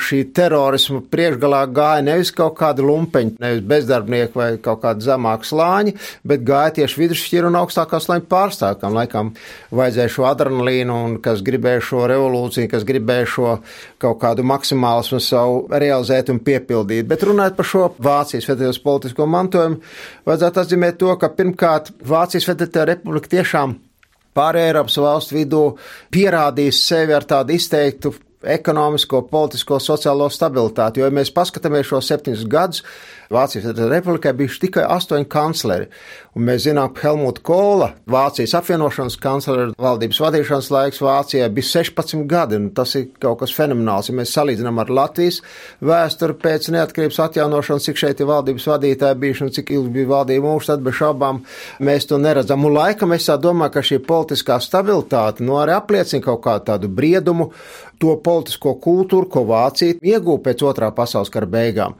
Šī 0.00 0.22
terorisma 0.32 1.02
priekšgalā 1.12 1.60
gāja 1.76 2.04
nevis 2.04 2.32
kaut 2.32 2.54
kādi 2.58 2.84
lumpeņi, 2.84 3.34
nevis 3.40 3.64
bezdarbnieki 3.68 4.38
vai 4.38 4.48
kaut 4.64 4.80
kādi 4.84 5.04
zemāki 5.04 5.48
slāņi, 5.50 5.94
bet 6.24 6.44
gāja 6.48 6.74
tieši 6.80 7.02
vidusšķiru 7.02 7.50
un 7.50 7.58
augstākā 7.60 8.00
slāņa 8.00 8.24
pārstāvkam. 8.30 8.96
Laikam 8.96 9.32
vajadzēja 9.76 10.14
šo 10.16 10.26
adrenalīnu 10.30 10.96
un 11.04 11.18
kas 11.24 11.44
gribēja 11.44 11.84
šo 11.84 12.06
revolūciju, 12.10 12.72
kas 12.72 12.88
gribēja 12.88 13.28
šo 13.28 13.54
kaut 14.00 14.20
kādu 14.24 14.46
maksimālismu 14.48 15.20
savu 15.20 15.66
realizēt 15.68 16.32
un 16.32 16.40
piepildīt. 16.48 17.04
Bet 17.10 17.28
runājot 17.28 17.60
par 17.60 17.69
šo 17.70 17.90
Vācijas 18.02 18.48
federācijas 18.50 18.82
politisko 18.84 19.28
mantojumu, 19.30 19.80
vajadzētu 20.28 20.64
atzīmēt 20.64 20.98
to, 21.00 21.12
ka 21.20 21.30
pirmkārt 21.36 21.92
Vācijas 22.06 22.48
Federālajā 22.50 22.88
republika 22.94 23.32
tiešām 23.36 23.76
pārējā 24.36 24.72
Eiropas 24.72 24.98
valstu 25.02 25.38
vidū 25.38 25.62
pierādījis 26.14 26.82
sevi 26.90 27.16
ar 27.16 27.26
tādu 27.28 27.56
izteiktu 27.56 28.14
ekonomisko, 28.40 29.22
politisko, 29.28 29.78
sociālo 29.82 30.30
stabilitāti. 30.32 31.00
Jo, 31.00 31.08
ja 31.10 31.14
mēs 31.14 31.32
paskatāmies 31.34 31.90
šo 31.90 32.00
septiņus 32.04 32.46
gadus, 32.50 32.84
Vācijas 33.30 33.76
republikai 33.78 34.32
bijuši 34.34 34.58
tikai 34.64 34.82
astoņi 34.90 35.28
kancleri. 35.30 35.84
Un 36.34 36.42
mēs 36.48 36.64
zinām, 36.64 36.88
ka 36.90 37.04
Helmuta 37.04 37.42
Kola, 37.46 37.92
Vācijas 38.10 38.56
apvienošanas 38.58 39.16
kanclera 39.22 39.68
valdības 39.78 40.18
vadīšanas 40.24 40.70
laiks 40.74 40.98
Vācijai 41.02 41.46
bija 41.54 41.68
16 41.68 42.24
gadi, 42.30 42.58
tas 42.74 42.96
ir 42.98 43.04
kaut 43.22 43.38
kas 43.44 43.54
fenomenāls. 43.54 44.08
Ja 44.10 44.16
mēs 44.18 44.32
salīdzinām 44.34 44.80
ar 44.82 44.90
Latvijas 44.90 45.38
vēsturi 45.78 46.34
pēc 46.42 46.66
neatkarības 46.74 47.20
atjaunošanas, 47.28 47.86
cik 47.86 48.02
šeit 48.02 48.22
ir 48.22 48.30
valdības 48.32 48.66
vadītāji 48.72 49.20
bijuši 49.22 49.46
un 49.46 49.54
cik 49.58 49.70
ilgi 49.76 49.92
bija 50.00 50.10
valdība 50.10 50.50
mūsu, 50.50 50.72
tad 50.72 50.82
bez 50.86 50.98
šaubām 50.98 51.38
mēs 51.86 52.10
to 52.10 52.18
neredzam. 52.18 52.66
Un 52.66 52.74
laikam 52.80 53.14
es 53.14 53.28
tā 53.30 53.36
domāju, 53.38 53.76
ka 53.76 53.84
šī 53.92 54.00
politiskā 54.10 54.58
stabilitāte 54.58 55.46
nu 55.46 55.60
arī 55.62 55.76
apliecina 55.78 56.26
kaut 56.26 56.42
kādu 56.48 56.66
tādu 56.72 56.90
briedumu, 56.90 57.52
to 58.00 58.16
politisko 58.24 58.74
kultūru, 58.80 59.28
ko 59.30 59.44
Vācija 59.46 59.98
iegūta 60.00 60.48
pēc 60.48 60.66
otrā 60.66 60.90
pasaules 60.96 61.30
kara 61.30 61.46
beigām. 61.46 61.98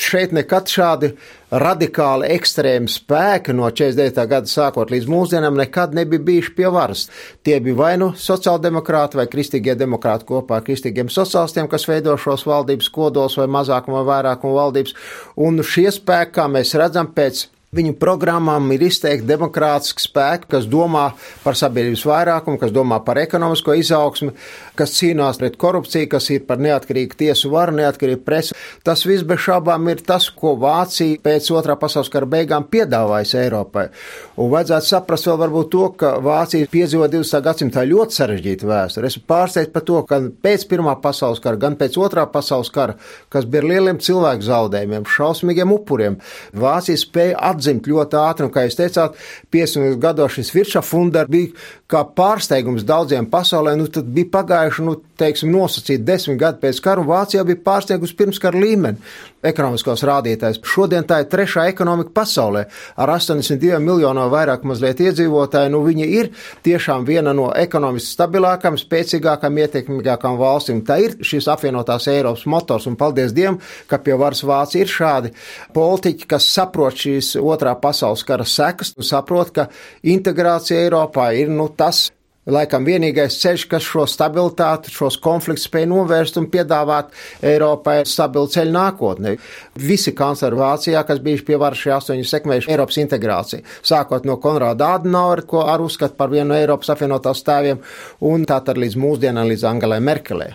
Šeit 0.00 0.30
nekad 0.32 0.70
šādi 0.70 1.10
radikāli 1.60 2.30
ekstrēmi 2.32 2.88
spēki 2.88 3.52
no 3.56 3.68
49. 3.68 4.22
gada 4.30 4.48
sākot 4.48 4.92
līdz 4.94 5.08
mūsdienām 5.12 5.58
nekad 5.60 5.92
nebija 5.98 6.24
bijuši 6.24 6.54
pie 6.56 6.70
varas. 6.72 7.04
Tie 7.44 7.58
bija 7.60 7.76
vai 7.76 7.92
nu 8.00 8.12
sociāldemokrāti 8.16 9.20
vai 9.20 9.28
kristīgie 9.28 9.76
demokrāti 9.76 10.28
kopā 10.30 10.60
ar 10.60 10.64
kristīgiem 10.64 11.12
sociālistiem, 11.12 11.68
kas 11.68 11.84
veido 11.90 12.16
šos 12.16 12.46
valdības 12.48 12.88
kodols 12.94 13.36
vai 13.40 13.48
mazākuma 13.52 14.00
vai 14.00 14.08
vairākuma 14.14 14.56
valdības. 14.62 14.96
Un 15.36 15.60
šie 15.60 15.90
spēki, 15.92 16.36
kā 16.38 16.48
mēs 16.48 16.72
redzam, 16.80 17.12
pēc 17.12 17.44
Viņu 17.70 17.92
programmām 18.02 18.64
ir 18.74 18.82
izteikti 18.82 19.28
demokrātiski 19.28 20.02
spēki, 20.02 20.48
kas 20.50 20.64
domā 20.66 21.04
par 21.44 21.54
sabiedrības 21.54 22.00
vairākumu, 22.02 22.58
kas 22.58 22.72
domā 22.74 22.96
par 23.06 23.20
ekonomisko 23.22 23.76
izaugsmu, 23.78 24.32
kas 24.74 24.96
cīnās 24.96 25.38
pret 25.38 25.54
korupciju, 25.54 26.08
kas 26.10 26.26
ir 26.34 26.48
par 26.48 26.58
neatkarīgu 26.58 27.14
tiesu 27.20 27.52
varu, 27.52 27.76
neatkarīgu 27.78 28.24
presi. 28.26 28.56
Tas 28.82 29.06
viss 29.06 29.22
bez 29.22 29.38
šaubām 29.44 29.86
ir 29.92 30.02
tas, 30.02 30.26
ko 30.34 30.56
Vācija 30.58 31.20
pēc 31.22 31.46
otrā 31.54 31.76
pasaules 31.78 32.10
kara 32.10 32.26
beigām 32.32 32.66
piedāvājas 32.72 33.36
Eiropai. 33.38 33.86
Un 34.34 34.50
vajadzētu 34.50 34.90
saprast 34.90 35.30
vēl 35.30 35.38
varbūt 35.44 35.70
to, 35.70 35.84
ka 36.02 36.12
Vācija 36.26 36.66
piedzīvo 36.74 37.06
20. 37.14 37.38
gadsimtā 37.46 37.86
ļoti 37.86 38.18
sarežģītu 38.18 38.66
vēsturi. 38.72 39.12
Esmu 39.14 39.22
pārsteigts 39.30 39.70
par 39.76 39.86
to, 39.86 40.02
ka 40.10 40.18
pēc 40.42 40.66
Pirmā 40.74 40.96
pasaules 41.06 41.38
kara, 41.46 41.62
gan 41.68 41.78
pēc 41.78 42.00
Otrā 42.02 42.26
pasaules 42.34 42.74
kara, 42.74 42.98
kas 43.30 43.46
bija 43.46 43.62
ar 43.62 43.70
lieliem 43.76 44.02
cilvēku 44.02 44.50
zaudējumiem, 44.50 45.06
šausmīgiem 45.06 45.78
upuriem, 45.78 46.18
Vācija 46.66 46.98
spēja 46.98 47.38
atzīmēt 47.38 47.59
atzimt 47.60 47.88
ļoti 47.90 48.18
ātri, 48.20 48.48
un, 48.48 48.52
kā 48.54 48.64
jūs 48.66 48.78
teicāt, 48.78 49.18
50 49.54 50.00
gados 50.02 50.34
šis 50.36 50.52
Viršafunder 50.56 51.30
bija 51.30 51.52
kā 51.90 52.02
pārsteigums 52.16 52.86
daudziem 52.88 53.28
pasaulē, 53.30 53.76
nu 53.78 53.88
tad 53.92 54.08
bija 54.10 54.32
pagājuši, 54.38 54.86
nu, 54.86 54.96
teiksim, 55.20 55.52
nosacīt 55.52 56.04
desmit 56.06 56.40
gadi 56.40 56.62
pēc 56.64 56.80
kara, 56.84 57.04
un 57.04 57.10
Vācijā 57.10 57.44
bija 57.46 57.60
pārsteigums 57.66 58.16
pirms 58.16 58.40
kara 58.42 58.60
līmeni. 58.60 59.12
Ekonomiskos 59.46 60.02
rādītājus. 60.06 60.60
Šodien 60.66 61.06
tā 61.08 61.20
ir 61.22 61.28
trešā 61.32 61.66
ekonomika 61.70 62.12
pasaulē 62.20 62.66
ar 63.00 63.12
82 63.14 63.80
miljoniem 63.82 64.30
vairāk 64.32 64.66
mazliet 64.68 65.00
iedzīvotāju. 65.04 65.72
Nu, 65.72 65.82
viņa 65.86 66.08
ir 66.18 66.30
tiešām 66.66 67.06
viena 67.08 67.34
no 67.36 67.50
ekonomiski 67.56 68.14
stabilākām, 68.16 68.78
spēcīgākām, 68.80 69.60
ietekmīgākām 69.64 70.38
valstīm. 70.40 70.84
Tā 70.86 71.00
ir 71.04 71.16
šīs 71.24 71.48
apvienotās 71.52 72.08
Eiropas 72.12 72.46
motors, 72.50 72.88
un 72.90 72.98
paldies 73.00 73.34
Dievam, 73.36 73.60
ka 73.88 74.00
pie 74.04 74.16
varas 74.20 74.44
Vācija 74.46 74.84
ir 74.84 74.92
šādi 74.92 75.34
politiķi, 75.76 76.28
kas 76.30 76.48
saprot 76.52 77.00
šīs 77.00 77.34
otrā 77.40 77.74
pasaules 77.80 78.24
kara 78.26 78.46
sekas 78.48 78.94
un 78.96 79.06
saprot, 79.06 79.54
ka 79.56 79.68
integrācija 80.02 80.84
Eiropā 80.84 81.30
ir 81.38 81.52
nu, 81.52 81.70
tas, 81.76 82.08
Laikam 82.50 82.86
vienīgais 82.86 83.38
ceļš, 83.40 83.66
kas 83.70 83.86
šo 83.86 84.06
stabilitāti, 84.10 84.92
šos 84.94 85.18
konfliktus 85.22 85.68
spēj 85.68 85.86
novērst 85.90 86.38
un 86.40 86.48
piedāvāt 86.52 87.12
Eiropai 87.46 88.00
stabilu 88.08 88.50
ceļu 88.50 88.74
nākotnē. 88.76 89.36
Visi 89.80 90.14
kancleri 90.16 90.58
Vācijā, 90.60 91.04
kas 91.06 91.22
bijuši 91.24 91.46
pie 91.46 91.60
varas 91.60 91.82
šie 91.82 91.94
astoņi 91.96 92.26
sekmējuši 92.30 92.72
Eiropas 92.74 92.98
integrāciju, 93.02 93.66
sākot 93.86 94.26
no 94.28 94.38
Konrāda 94.42 94.94
Adenaura, 94.98 95.46
ko 95.46 95.66
ar 95.70 95.84
uzskat 95.84 96.18
par 96.18 96.32
vienu 96.32 96.52
no 96.52 96.58
Eiropas 96.58 96.90
apvienotās 96.94 97.44
stāviem, 97.44 97.80
un 98.26 98.48
tātad 98.48 98.80
līdz 98.80 98.98
mūsdienām 99.00 99.50
līdz 99.52 99.68
Angelai 99.70 100.02
Merkelē. 100.04 100.50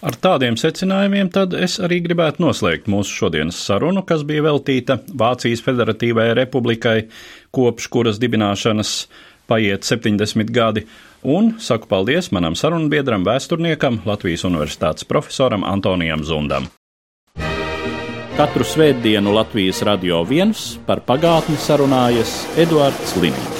Ar 0.00 0.16
tādiem 0.16 0.54
secinājumiem 0.56 1.28
tad 1.28 1.52
es 1.52 1.74
arī 1.84 1.98
gribētu 2.00 2.40
noslēgt 2.40 2.86
mūsu 2.88 3.18
šodienas 3.18 3.58
sarunu, 3.66 4.00
kas 4.08 4.22
bija 4.24 4.46
veltīta 4.46 4.96
Vācijas 5.12 5.60
Federatīvajai 5.66 6.38
republikai, 6.38 6.94
kopš 7.52 7.90
kuras 7.92 8.20
dibināšanas 8.22 8.94
paiet 9.50 9.84
70 9.86 10.54
gadi, 10.54 10.86
un 11.26 11.56
saku 11.58 11.90
paldies 11.90 12.30
manam 12.32 12.56
sarunbiedram, 12.56 13.26
vēsturniekam, 13.26 14.00
Latvijas 14.06 14.46
Universitātes 14.48 15.08
profesoram 15.08 15.66
Antonijam 15.66 16.22
Zundam. 16.24 16.70
Katru 18.40 18.64
svētdienu 18.64 19.34
Latvijas 19.36 19.82
radio 19.84 20.22
viens 20.24 20.78
par 20.86 21.02
pagātni 21.04 21.60
sarunājas 21.60 22.38
Eduards 22.56 23.18
Liniņš. 23.20 23.59